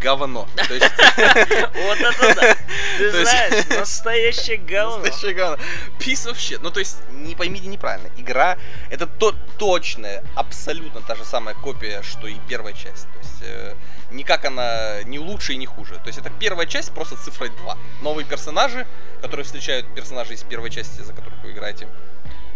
[0.00, 0.48] говно.
[0.56, 2.56] Вот это да.
[2.98, 4.98] Ты знаешь, настоящее говно.
[4.98, 5.56] Настоящее говно.
[5.98, 6.60] Piece of shit.
[6.62, 8.08] Ну, то есть, не поймите неправильно.
[8.16, 8.56] Игра
[8.90, 13.06] это то, точная, абсолютно та же самая копия, что и первая часть.
[13.12, 13.74] То есть, э,
[14.10, 15.94] никак она не лучше и не хуже.
[15.94, 17.76] То есть, это первая часть просто цифрой 2.
[18.02, 18.86] Новые персонажи,
[19.20, 21.88] которые встречают персонажей из первой части, за которых вы играете.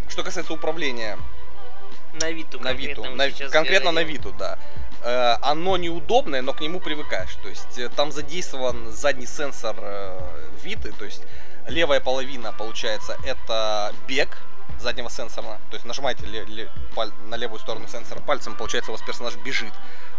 [0.08, 1.18] Что касается управления
[2.20, 4.02] На Виту на Виту, конкретно на- конкретно на.
[4.02, 4.58] Виту, да.
[5.02, 7.34] Э, оно неудобное, но к нему привыкаешь.
[7.42, 10.20] То есть э, там задействован задний сенсор э,
[10.62, 11.22] Виты, то есть
[11.68, 14.38] левая половина, получается, это бег
[14.80, 15.58] заднего сенсора.
[15.70, 16.70] То есть нажимаете ле- ле-
[17.26, 19.72] на левую сторону сенсора пальцем, получается, у вас персонаж бежит.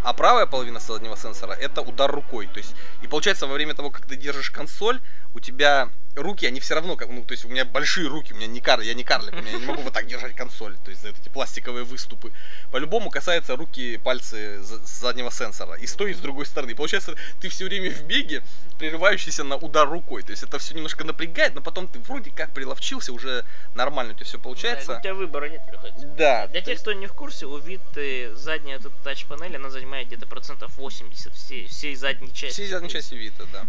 [0.03, 2.47] А правая половина заднего сенсора это удар рукой.
[2.47, 5.01] То есть, и получается, во время того, как ты держишь консоль,
[5.33, 5.89] у тебя
[6.21, 8.61] руки, они все равно, как, ну, то есть у меня большие руки, у меня не
[8.61, 11.01] кар, я не карлик, у меня я не могу вот так держать консоль, то есть
[11.01, 12.31] за эти пластиковые выступы.
[12.71, 16.75] По-любому касается руки, пальцы заднего сенсора, и с той, и с другой стороны.
[16.75, 18.43] Получается, ты все время в беге,
[18.77, 20.23] прерывающийся на удар рукой.
[20.23, 23.45] То есть это все немножко напрягает, но потом ты вроде как приловчился, уже
[23.75, 24.97] нормально у тебя все Да, получается.
[24.97, 26.05] у тебя выбора нет, приходится.
[26.05, 26.47] Да.
[26.47, 30.25] Для тех, есть- кто не в курсе, у Виты задняя эта тач-панель, она занимает где-то
[30.27, 32.53] процентов 80 всей, всей задней части.
[32.53, 33.65] Все задней части Вита, да.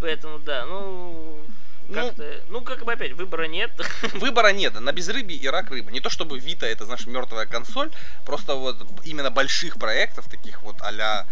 [0.00, 1.40] Поэтому, да, ну...
[1.88, 2.12] Ну-
[2.48, 3.70] ну, как бы опять, выбора нет.
[4.14, 5.90] Выбора нет, на безрыбье и рак рыба.
[5.90, 7.90] Не то чтобы Вита это, знаешь, мертвая консоль,
[8.26, 11.26] просто вот именно больших проектов, таких вот а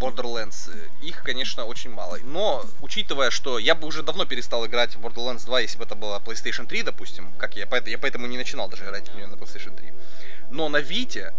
[0.00, 2.18] Borderlands, э, их, конечно, очень мало.
[2.22, 5.94] Но, учитывая, что я бы уже давно перестал играть в Borderlands 2, если бы это
[5.94, 9.34] была PlayStation 3, допустим, как я, я поэтому не начинал даже играть в нее на
[9.34, 9.92] PlayStation 3.
[10.50, 11.32] Но на Вите,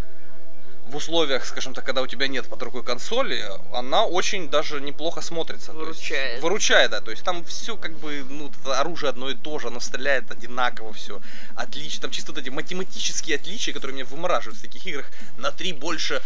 [0.92, 5.22] в условиях, скажем так, когда у тебя нет под рукой консоли, она очень даже неплохо
[5.22, 5.72] смотрится.
[5.72, 6.42] То есть- Выручает.
[6.44, 7.02] выручает, да.
[7.02, 10.92] То есть там все как бы, ну, оружие одно и то же, оно стреляет одинаково
[10.94, 11.22] все.
[11.56, 12.02] Отлично.
[12.02, 15.06] Там чисто вот эти математические отличия, которые меня вымораживают в таких играх.
[15.38, 16.22] На 3 больше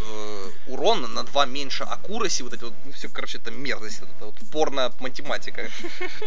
[0.00, 4.08] э, урона, на 2 меньше аккураси, вот эти вот, ну, все, короче, это мерзость, вот
[4.16, 5.68] это вот порно математика.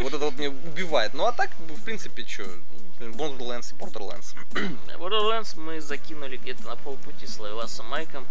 [0.01, 1.13] Вот это вот меня убивает.
[1.13, 2.43] Ну а так, бы, в принципе, что,
[3.09, 4.35] Borderlands и Borderlands.
[4.99, 8.25] Borderlands мы закинули где-то на полпути с Лавеласом Майком.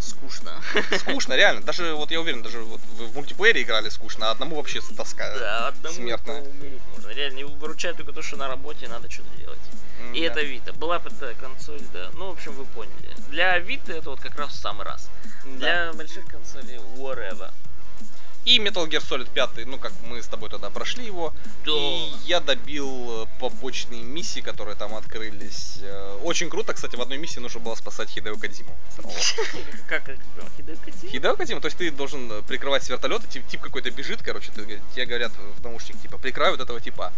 [0.00, 0.52] Скучно.
[0.98, 1.62] Скучно, реально.
[1.62, 5.36] Даже, вот я уверен, даже вот в мультиплеере играли скучно, а одному вообще тоска.
[5.38, 6.42] Да, одному смертная.
[6.42, 7.08] умереть можно.
[7.10, 9.58] Реально, его выручает только то, что на работе надо что-то делать.
[10.00, 10.26] М, И да.
[10.26, 10.72] это Вита.
[10.74, 12.10] Была бы эта консоль, да.
[12.14, 13.12] Ну, в общем, вы поняли.
[13.28, 15.10] Для Вита это вот как раз в самый раз.
[15.44, 15.90] Да.
[15.90, 17.50] Для больших консолей whatever.
[18.48, 21.34] И Metal Gear Solid 5, ну как мы с тобой тогда прошли его.
[21.66, 21.72] Да.
[21.72, 25.80] И я добил э, побочные миссии, которые там открылись.
[25.82, 28.74] Э, Очень круто, кстати, в одной миссии нужно было спасать Хидео Кадзиму.
[29.86, 30.06] Как
[30.56, 31.12] Хидео Кадзима?
[31.12, 34.50] Хидео Кадзиму, то есть ты должен э, прикрывать с вертолета, тип, тип какой-то бежит, короче,
[34.50, 37.12] ты, тебе говорят в наушник, типа, прикрывай вот этого типа.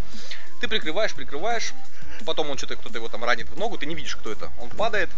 [0.61, 1.75] Ты прикрываешь, прикрываешь,
[2.27, 4.51] потом он что-то, кто-то его там ранит в ногу, ты не видишь, кто это.
[4.61, 5.11] Он падает,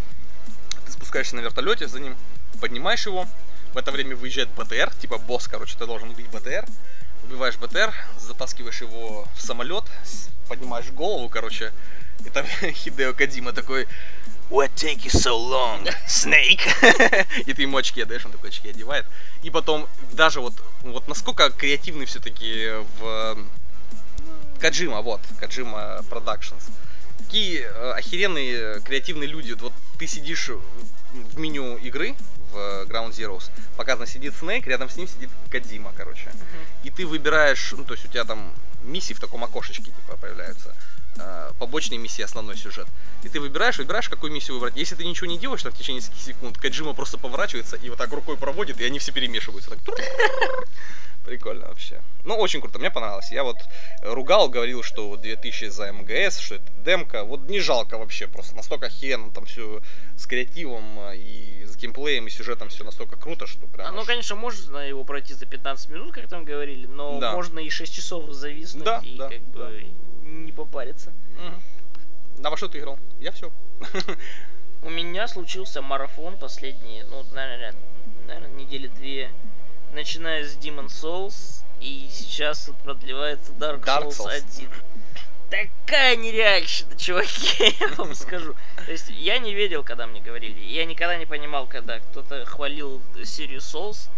[0.85, 2.19] ты спускаешься на вертолете за ним,
[2.61, 3.27] поднимаешь его,
[3.73, 6.67] в это время выезжает БТР, типа босс, короче, ты должен убить БТР,
[7.25, 9.85] убиваешь БТР, затаскиваешь его в самолет,
[10.49, 11.73] поднимаешь голову, короче,
[12.25, 13.89] и там Хидео Кадима такой
[14.51, 16.61] What take you so long, Snake?
[17.47, 19.07] и ты ему очки отдаешь, он такой очки одевает.
[19.43, 20.53] И потом даже вот,
[20.83, 23.39] вот насколько креативный все-таки в
[24.61, 26.71] Каджима, вот, Каджима Productions.
[27.17, 29.53] Какие э, охеренные креативные люди.
[29.53, 32.15] Вот ты сидишь в меню игры
[32.53, 36.31] в Ground Zeroes, показано сидит Снейк, рядом с ним сидит Кадима, короче.
[36.85, 40.75] И ты выбираешь, ну то есть у тебя там миссии в таком окошечке типа появляются.
[41.19, 42.87] э, побочные миссии, основной сюжет.
[43.23, 44.77] И ты выбираешь, выбираешь, какую миссию выбрать.
[44.77, 47.99] Если ты ничего не делаешь там в течение нескольких секунд, Каджима просто поворачивается и вот
[47.99, 49.71] так рукой проводит, и они все перемешиваются.
[49.71, 49.79] Так
[51.25, 52.03] Прикольно вообще.
[52.25, 53.31] Ну, очень круто, мне понравилось.
[53.31, 53.57] Я вот
[54.03, 57.23] ругал, говорил, что вот 2000 за МГС, что это демка.
[57.25, 59.81] Вот не жалко вообще, просто настолько охеренно там все
[60.17, 63.87] с креативом э, и с геймплеем и сюжетом все настолько круто, что прям...
[63.87, 67.33] А, ну, аж- конечно, можно его пройти за 15 минут, как там говорили, но Да.
[67.35, 69.59] можно и 6 часов зависнуть Да, и да, как да.
[69.61, 69.87] бы
[70.23, 71.13] не попариться.
[71.39, 71.63] Мгм.
[72.39, 72.99] Да, во что ты играл?
[73.21, 73.53] Я все.
[74.83, 77.75] У меня случился марафон последние, ну, наверное,
[78.27, 79.31] наверное, недели две,
[79.93, 84.43] начиная с Demon Souls, и сейчас вот продлевается Dark, Dark Souls, Souls.
[84.59, 84.71] 1.
[85.51, 88.55] Такая нереальщина, чуваки, я вам скажу.
[88.87, 90.59] То есть я не верил, когда мне говорили.
[90.61, 94.09] Я никогда не понимал, когда кто-то хвалил серию Souls,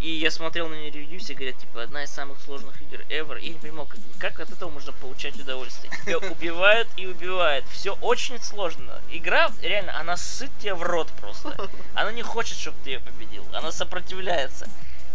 [0.00, 3.40] и я смотрел на нее ревью, все говорят, типа, одна из самых сложных игр ever.
[3.40, 5.90] И я не понимал, как, как от этого можно получать удовольствие.
[6.04, 7.64] Тебя убивают и убивают.
[7.68, 9.00] Все очень сложно.
[9.10, 11.70] Игра, реально, она сыт тебе в рот просто.
[11.94, 13.46] Она не хочет, чтобы ты ее победил.
[13.54, 14.68] Она сопротивляется.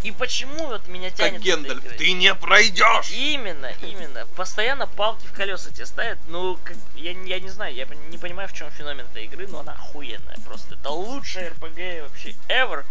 [0.04, 1.34] И почему вот меня тянет...
[1.34, 3.12] Как Гендальф, ты не пройдешь!
[3.12, 4.26] Именно, именно.
[4.38, 6.18] Постоянно палки в колеса тебе ставят.
[6.30, 9.48] Ну, как, я, не- я не знаю, я не понимаю, в чем феномен этой игры,
[9.48, 10.38] но она охуенная.
[10.46, 12.86] Просто это лучшая RPG вообще ever.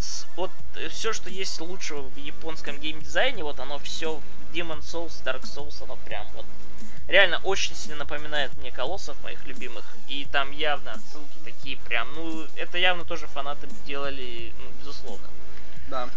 [0.00, 0.50] С- вот
[0.90, 5.82] все, что есть лучшего в японском геймдизайне, вот оно все в Demon Souls, Dark Souls,
[5.84, 6.44] оно прям вот
[7.06, 9.84] реально очень сильно напоминает мне колоссов моих любимых.
[10.08, 15.28] И там явно отсылки такие прям, ну, это явно тоже фанаты делали, ну, безусловно.
[15.88, 16.08] Да.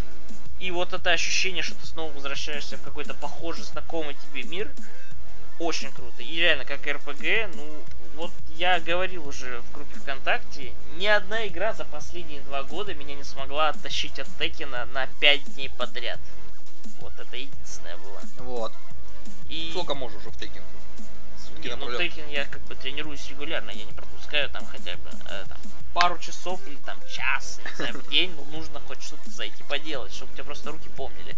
[0.60, 4.70] И вот это ощущение, что ты снова возвращаешься в какой-то похожий, знакомый тебе мир,
[5.58, 6.22] очень круто.
[6.22, 7.84] И реально, как РПГ, ну,
[8.16, 13.16] вот я говорил уже в группе ВКонтакте, ни одна игра за последние два года меня
[13.16, 16.20] не смогла оттащить от Текина на 5 дней подряд.
[17.00, 18.22] Вот это единственное было.
[18.40, 18.74] Вот.
[19.48, 19.70] И...
[19.72, 20.62] Сколько можешь уже в Тейкин?
[21.50, 21.90] Сутки Не, ну?
[21.90, 25.58] Tekken я как бы тренируюсь регулярно, я не пропускаю там хотя бы э, там,
[25.94, 30.14] пару часов или там час, не знаю, в день, ну нужно хоть что-то зайти поделать,
[30.14, 31.36] чтобы тебя просто руки помнили.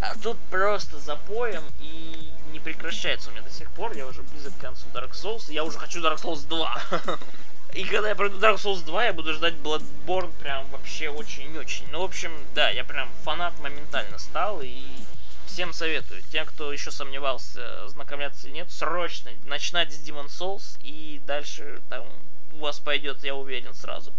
[0.00, 3.92] А тут просто запоем и не прекращается у меня до сих пор.
[3.92, 6.82] Я уже близок к концу Dark Souls, и я уже хочу Dark Souls 2.
[7.74, 11.86] И когда я пройду Dark Souls 2, я буду ждать Bloodborne прям вообще очень-очень.
[11.90, 14.84] Ну, в общем, да, я прям фанат моментально стал, и
[15.52, 16.22] всем советую.
[16.30, 22.06] Тем, кто еще сомневался, знакомляться или нет, срочно начинать с Demon Souls, и дальше там
[22.54, 24.12] у вас пойдет, я уверен, сразу.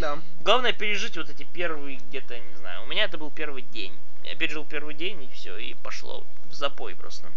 [0.00, 0.20] Да.
[0.40, 3.96] Главное пережить вот эти первые где-то, не знаю, у меня это был первый день.
[4.24, 7.30] Я пережил первый день и все, и пошло в запой просто.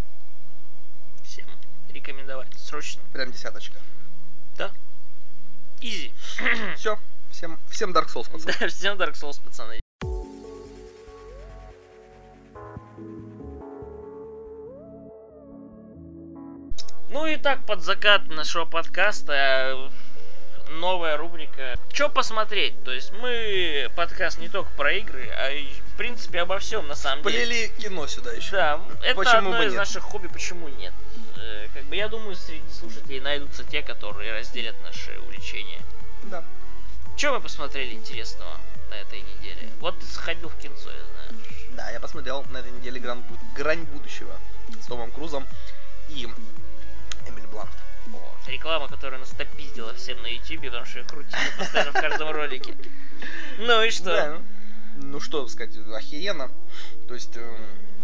[1.23, 1.47] Всем
[1.89, 2.53] рекомендовать.
[2.57, 3.01] Срочно.
[3.11, 3.79] Прям десяточка.
[5.81, 6.11] Изи.
[6.77, 6.97] Все.
[7.31, 8.55] Всем, всем Dark Souls, пацаны.
[8.59, 9.81] Да, всем Dark Souls, пацаны.
[17.15, 19.89] Ну и так, под закат нашего подкаста э,
[20.71, 22.83] новая рубрика «Чё посмотреть?».
[22.83, 26.95] То есть мы подкаст не только про игры, а и в принципе обо всем на
[26.95, 27.45] самом деле.
[27.45, 28.51] Полили кино сюда еще.
[28.51, 29.77] Да, это Почему одно из нет?
[29.79, 30.93] наших хобби, почему нет.
[31.37, 35.79] Э, Как бы я думаю, среди слушателей найдутся те, которые разделят наши увлечения.
[36.23, 36.43] Да.
[37.15, 38.57] Что мы посмотрели интересного
[38.89, 39.69] на этой неделе?
[39.79, 41.43] Вот ты сходил в кинцо, я знаю.
[41.77, 44.33] Да, я посмотрел на этой неделе грань, буд- грань будущего
[44.81, 45.47] с Томом Крузом
[46.09, 46.27] и.
[48.55, 52.73] Реклама, которая нас топиздила всем на ютубе, потому что ее крутили постоянно в каждом ролике.
[53.59, 54.05] Ну и что?
[54.05, 54.41] Да.
[54.95, 56.49] Ну что сказать, охеренно.
[57.09, 57.57] То есть эм,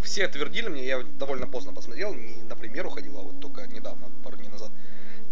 [0.04, 4.12] все твердили мне, я довольно поздно посмотрел, не на премьеру ходил, а вот только недавно,
[4.26, 4.72] пару дней назад.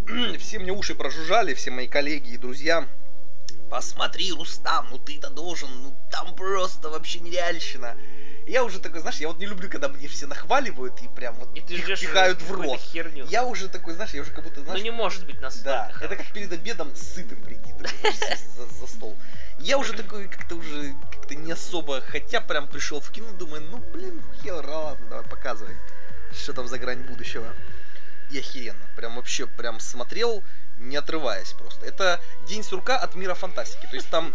[0.39, 2.87] все мне уши прожужжали, все мои коллеги и друзья.
[3.69, 7.97] Посмотри, Рустам, ну ты-то должен, ну там просто вообще нереальщина.
[8.49, 11.49] Я уже такой, знаешь, я вот не люблю, когда мне все нахваливают и прям вот
[11.55, 12.79] И ты пих- ждешь пихают в рот.
[12.79, 13.27] херню.
[13.29, 15.69] Я уже такой, знаешь, я уже как будто, Ну знаешь, не может быть настолько.
[15.69, 18.11] да, это как перед обедом сытым прийти такой,
[18.57, 19.15] за, за стол.
[19.59, 23.77] Я уже такой как-то уже как-то не особо, хотя прям пришел в кино, думаю, ну
[23.93, 25.75] блин, хер, ладно, давай показывай,
[26.33, 27.53] что там за грань будущего.
[28.31, 30.43] И охеренно, прям вообще прям смотрел,
[30.79, 31.85] не отрываясь просто.
[31.85, 34.33] Это День сурка от мира фантастики, то есть там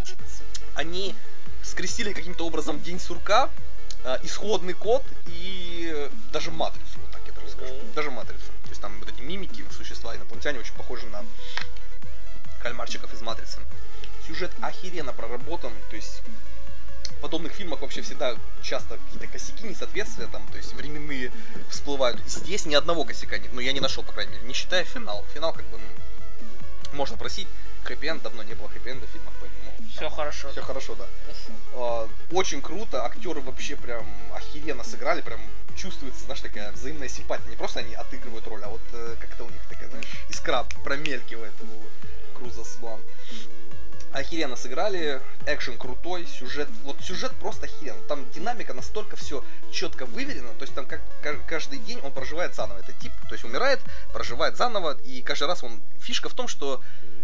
[0.77, 1.17] они
[1.65, 3.51] скрестили каким-то образом День сурка
[4.05, 7.75] э, исходный код и э, даже матрицу, вот так я даже скажу.
[7.75, 7.93] Мгм.
[7.95, 8.47] Даже матрицу.
[8.63, 11.25] То есть там вот эти мимики, существа, инопланетяне очень похожи на
[12.63, 13.61] кальмарчиков из матрицы.
[14.27, 16.23] Сюжет охеренно проработан, то есть
[17.05, 21.31] в подобных фильмах вообще всегда часто какие-то косяки, несоответствия там, то есть временные
[21.71, 22.21] всплывают.
[22.27, 25.25] Здесь ни одного косяка нет, но я не нашел, по крайней мере, не считая финал.
[25.35, 27.49] Финал как бы, ну, можно просить,
[27.85, 29.35] хэппи давно не было хэппи-энда в фильмах.
[29.95, 30.51] Все хорошо.
[30.51, 31.07] Все хорошо, да.
[31.75, 35.41] А, Очень круто, актеры вообще прям охеренно сыграли, прям
[35.77, 37.49] чувствуется, знаешь, такая взаимная симпатия.
[37.49, 41.53] Не просто они отыгрывают роль, а вот э, как-то у них такая, знаешь, искра промелькивает
[41.63, 43.01] у Круза с Блан.
[44.13, 48.01] Охеренно сыграли, экшен крутой, сюжет, вот сюжет просто охеренно.
[48.03, 52.55] Там динамика настолько все четко выверено, то есть там как ка- каждый день он проживает
[52.55, 53.81] заново этот тип, то есть умирает,
[54.13, 55.81] проживает заново, и каждый раз он...
[56.01, 56.81] Фишка в том, что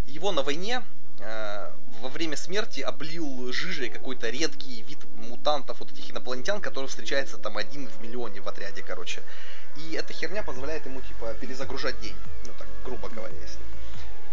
[0.07, 0.83] его на войне
[1.21, 7.57] во время смерти облил жижей какой-то редкий вид мутантов, вот этих инопланетян, который встречается там
[7.59, 9.23] один в миллионе в отряде, короче.
[9.77, 12.17] И эта херня позволяет ему, типа, перезагружать день.
[12.47, 13.59] Ну, так, грубо говоря, если.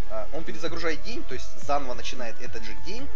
[0.09, 3.07] А, Он перезагружает день, то есть заново начинает этот же день.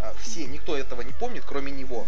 [0.00, 2.06] А, Все, никто этого не помнит, кроме него.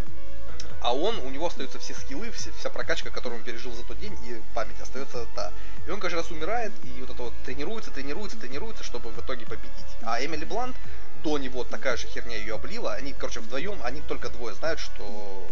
[0.83, 3.99] А он, у него остаются все скиллы, все- вся прокачка, которую он пережил за тот
[4.01, 5.53] день, и память остается та.
[5.87, 9.45] И он каждый раз умирает, и вот это вот тренируется, тренируется, тренируется, чтобы в итоге
[9.45, 9.71] победить.
[10.03, 10.75] А Эмили Блант
[11.23, 12.95] до него такая же херня ее облила.
[12.95, 15.47] Они, короче, вдвоем, они только двое знают, что...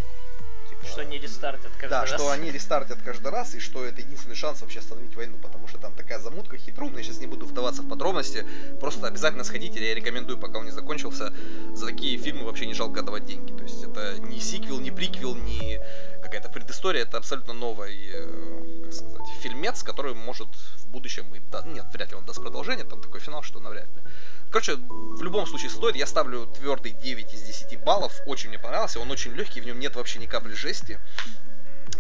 [0.71, 2.11] типа, Что они рестартят каждый да, раз.
[2.11, 5.79] что они рестартят каждый раз, и что это единственный шанс вообще остановить войну, потому что
[5.79, 8.47] там такая замутка хитроумная, я сейчас не буду вдаваться в подробности,
[8.81, 11.33] просто обязательно сходите, я рекомендую, пока он не закончился,
[11.75, 15.35] за такие фильмы вообще не жалко отдавать деньги, то есть это не сиквел, не приквел,
[15.35, 15.81] не
[16.23, 20.49] какая-то предыстория, это абсолютно новый, э, как сказать, фильмец, который может
[20.79, 23.87] в будущем, и да- нет, вряд ли он даст продолжение, там такой финал, что навряд
[23.97, 24.03] ли.
[24.51, 25.97] Короче, в любом случае стоит.
[25.97, 28.13] Я ставлю твердый 9 из 10 баллов.
[28.27, 29.01] Очень мне понравился.
[29.01, 30.99] Он очень легкий, в нем нет вообще ни капли жести.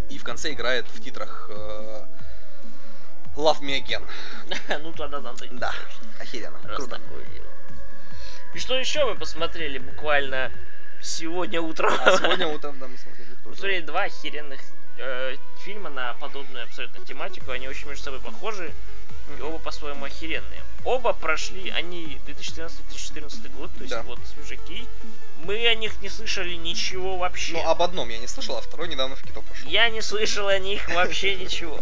[0.08, 2.04] И в конце играет в титрах э,
[3.36, 4.06] Love Me Again.
[4.82, 5.46] ну тогда надо.
[5.52, 5.72] Да,
[6.20, 6.58] охеренно.
[6.76, 7.00] Круто.
[8.54, 10.50] И что еще мы посмотрели буквально
[11.02, 11.92] сегодня утром?
[12.00, 13.28] А сегодня утром, да, мы смотрели.
[13.44, 14.60] Посмотрели два охеренных
[14.96, 17.50] э, фильма на подобную абсолютно тематику.
[17.50, 18.72] Они очень между собой похожи
[19.36, 20.62] и оба по-своему охеренные.
[20.84, 24.02] Оба прошли, они 2013-2014 год, то есть Да.
[24.02, 24.86] вот свежаки.
[25.44, 27.52] Мы о них не слышали ничего вообще.
[27.54, 29.68] Ну, об одном я не слышал, а второй недавно в кино пошел.
[29.68, 31.80] Я не слышал о них вообще ничего.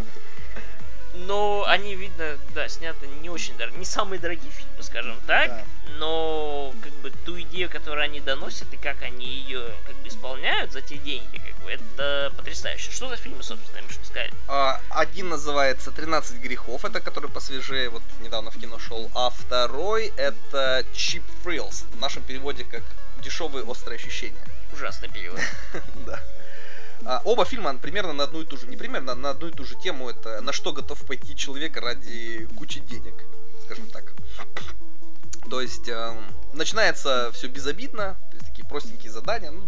[1.19, 5.49] Но они, видно, да, сняты не очень дорогие, не самые дорогие фильмы, скажем так.
[5.49, 5.64] Да.
[5.99, 10.73] Но как бы ту идею, которую они доносят и как они ее как бы исполняют
[10.73, 12.91] за те деньги, как бы это потрясающе.
[12.91, 14.33] Что за фильмы, собственно, что сказали?
[14.49, 20.12] А, один называется «13 грехов», это который посвежее, вот недавно в кино шел, а второй
[20.17, 22.83] это «Cheap Thrills», в нашем переводе как
[23.23, 24.45] «Дешевые острые ощущения».
[24.73, 25.41] Ужасный перевод.
[26.07, 26.21] Да.
[27.05, 29.64] А, оба фильма примерно на одну и ту же, не примерно, на одну и ту
[29.64, 33.14] же тему, это на что готов пойти человек ради кучи денег,
[33.64, 34.14] скажем так.
[35.49, 36.24] То есть эм,
[36.55, 39.62] начинается все безобидно, то есть такие простенькие задания, ну,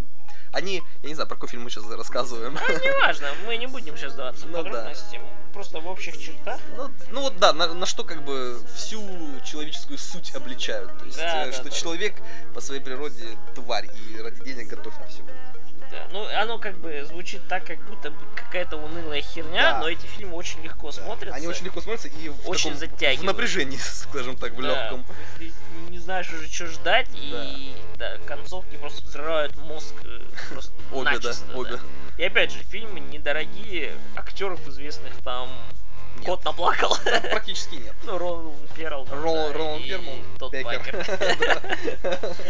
[0.52, 2.54] они, я не знаю, про какой фильм мы сейчас рассказываем.
[2.54, 4.62] Ну, неважно, мы не будем сейчас даваться Ну да.
[4.62, 5.20] подробности.
[5.52, 6.60] Просто в общих чертах.
[6.76, 9.00] Ну, ну вот да, на, на что как бы всю
[9.44, 10.96] человеческую суть обличают.
[10.98, 11.70] То есть, Да, э, да, что да.
[11.70, 12.14] человек
[12.54, 15.22] по своей природе тварь и ради денег готов на все.
[15.90, 16.06] Да.
[16.12, 19.78] Ну, оно как бы звучит так, как будто какая-то унылая херня, Да.
[19.80, 21.36] но эти фильмы очень легко смотрятся.
[21.36, 23.22] Они очень легко смотрятся и в, Очень таком- в затягивают.
[23.26, 25.04] напряжении, скажем так, в Да, легком.
[25.38, 25.52] Ты
[25.88, 30.20] не знаешь уже, что ждать, и да, концовки просто взрывают мозг э,
[30.50, 31.78] просто Обе, да, начисто, обе.
[32.18, 35.48] И опять же, фильмы недорогие, актеров известных там
[36.16, 36.26] Нет.
[36.26, 36.96] кот наплакал.
[37.30, 37.94] Практически нет.
[38.04, 38.52] Ну, Ролан.
[38.78, 40.52] Рол- да, Ролан и Фермал, тот.
[40.52, 41.06] Байкер.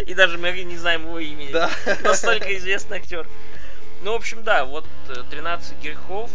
[0.06, 1.52] И даже мы не знаем его имени.
[1.52, 1.70] Да.
[2.02, 3.28] Настолько известный актер.
[4.02, 6.30] Ну, в общем, да, вот э, 13 грехов,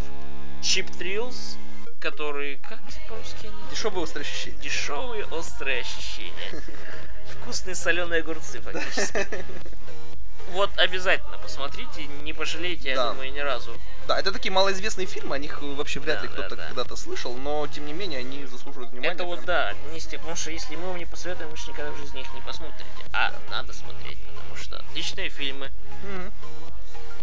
[0.62, 1.58] Чип Триллс,
[2.00, 3.50] который, как по-русски?
[3.72, 4.58] Дешевые острые ощущения.
[4.62, 6.62] Дешевые острые ощущения.
[7.42, 9.28] Вкусные соленые огурцы, фактически.
[10.52, 13.10] Вот обязательно посмотрите, не пожалеете, я Да.
[13.12, 13.76] думаю, ни разу.
[14.08, 16.68] Да, это такие малоизвестные фильмы, о них э, вообще вряд Да, ли да, кто-то да.
[16.68, 19.14] когда-то слышал, но тем не менее они заслуживают внимания.
[19.14, 19.46] Это вот прям.
[19.46, 21.98] да, одни из тех, потому что если мы вам не посоветуем, вы же никогда в
[21.98, 22.84] жизни их не посмотрите.
[23.14, 25.72] А надо смотреть, потому что отличные фильмы.
[26.04, 26.32] Мгм.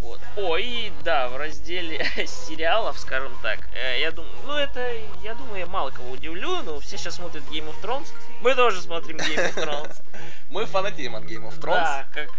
[0.01, 0.21] Вот.
[0.37, 4.91] О, и да, в разделе сериалов, скажем так, э, я думаю, ну это,
[5.23, 8.09] я думаю, я мало кого удивлю, но все сейчас смотрят Game of Thrones.
[8.41, 10.03] Мы тоже смотрим Game of Thrones.
[10.51, 11.85] Мы фанатеем от Game of Thrones.
[11.85, 12.31] Да, как.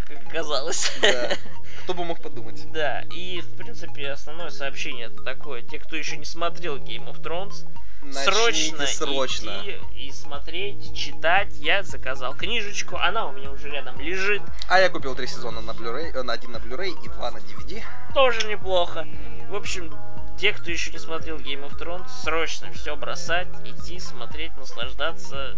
[1.01, 1.37] Да.
[1.83, 2.69] Кто бы мог подумать.
[2.71, 5.61] Да, и в принципе основное сообщение это такое.
[5.61, 7.65] Те, кто еще не смотрел Game of Thrones,
[8.11, 9.61] срочно, Начните срочно.
[9.61, 11.53] идти и смотреть, читать.
[11.57, 14.41] Я заказал книжечку, она у меня уже рядом лежит.
[14.67, 17.37] А я купил три сезона на Blu-ray, э, на один на Blu-ray и два на
[17.37, 17.83] DVD.
[18.13, 19.07] Тоже неплохо.
[19.49, 19.93] В общем,
[20.41, 25.55] те, кто еще не смотрел Game of Thrones, срочно все бросать, идти, смотреть, наслаждаться.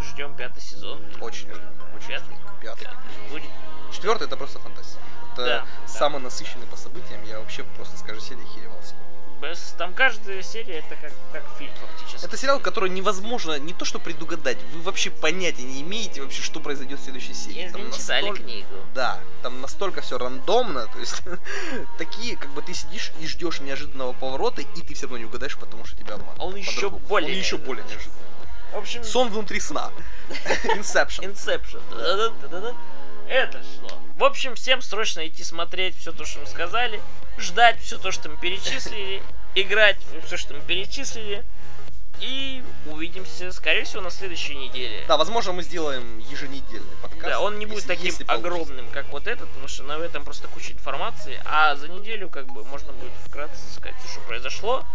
[0.00, 1.00] Ждем пятый сезон.
[1.20, 1.72] Очень ждем.
[1.94, 2.24] Очень Пятый?
[2.24, 2.38] ждем.
[2.60, 2.88] Пятый.
[3.30, 3.48] Будет.
[3.92, 5.00] Четвертый это просто фантастика.
[5.34, 7.22] Это Да, самый насыщенный по событиям.
[7.26, 8.96] Я вообще просто с каждой серии херевался.
[9.42, 9.74] Без...
[9.76, 12.24] Там каждая серия это как, как фильм фактически.
[12.24, 16.60] Это сериал, который невозможно не то что предугадать, вы вообще понятия не имеете вообще, что
[16.60, 17.62] произойдет в следующей серии.
[17.62, 18.74] Если Там не читали настолько- книгу.
[18.94, 21.22] Да, там настолько все рандомно, то есть
[21.98, 25.56] такие, как бы ты сидишь и ждешь неожиданного поворота, и ты все равно не угадаешь,
[25.58, 26.40] потому что тебя обманывают.
[26.40, 28.22] Он еще более Он еще более неожиданный.
[28.72, 29.90] В общем, Сон внутри сна.
[30.64, 31.34] Inception.
[31.34, 31.82] Inception.
[33.28, 33.98] Это что?
[34.16, 37.00] В общем, всем срочно идти смотреть все то, что мы сказали,
[37.38, 39.22] ждать все то, что мы перечислили,
[39.54, 39.96] играть
[40.26, 41.44] все, что мы перечислили.
[42.20, 45.02] И увидимся, скорее всего, на следующей неделе.
[45.08, 47.24] Да, возможно, мы сделаем еженедельный подкаст.
[47.24, 50.24] Да, он не будет если- таким если огромным, как вот этот, потому что на этом
[50.24, 54.86] просто куча информации, а за неделю как бы можно будет вкратце сказать, что произошло.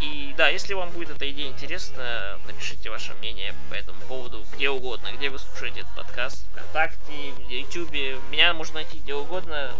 [0.00, 4.70] И да, если вам будет эта идея интересна, напишите ваше мнение по этому поводу где
[4.70, 9.74] угодно, где вы слушаете этот подкаст, ВКонтакте, в Ютубе, меня можно найти где угодно,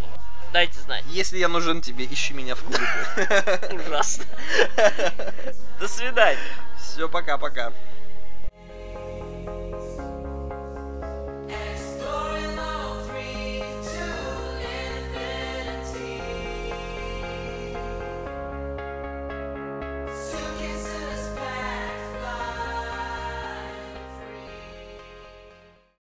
[0.52, 1.04] дайте знать.
[1.08, 3.80] Если я нужен тебе, ищи меня в клубе.
[3.86, 4.24] Ужасно.
[5.80, 6.38] До свидания.
[6.78, 7.72] Все, пока-пока.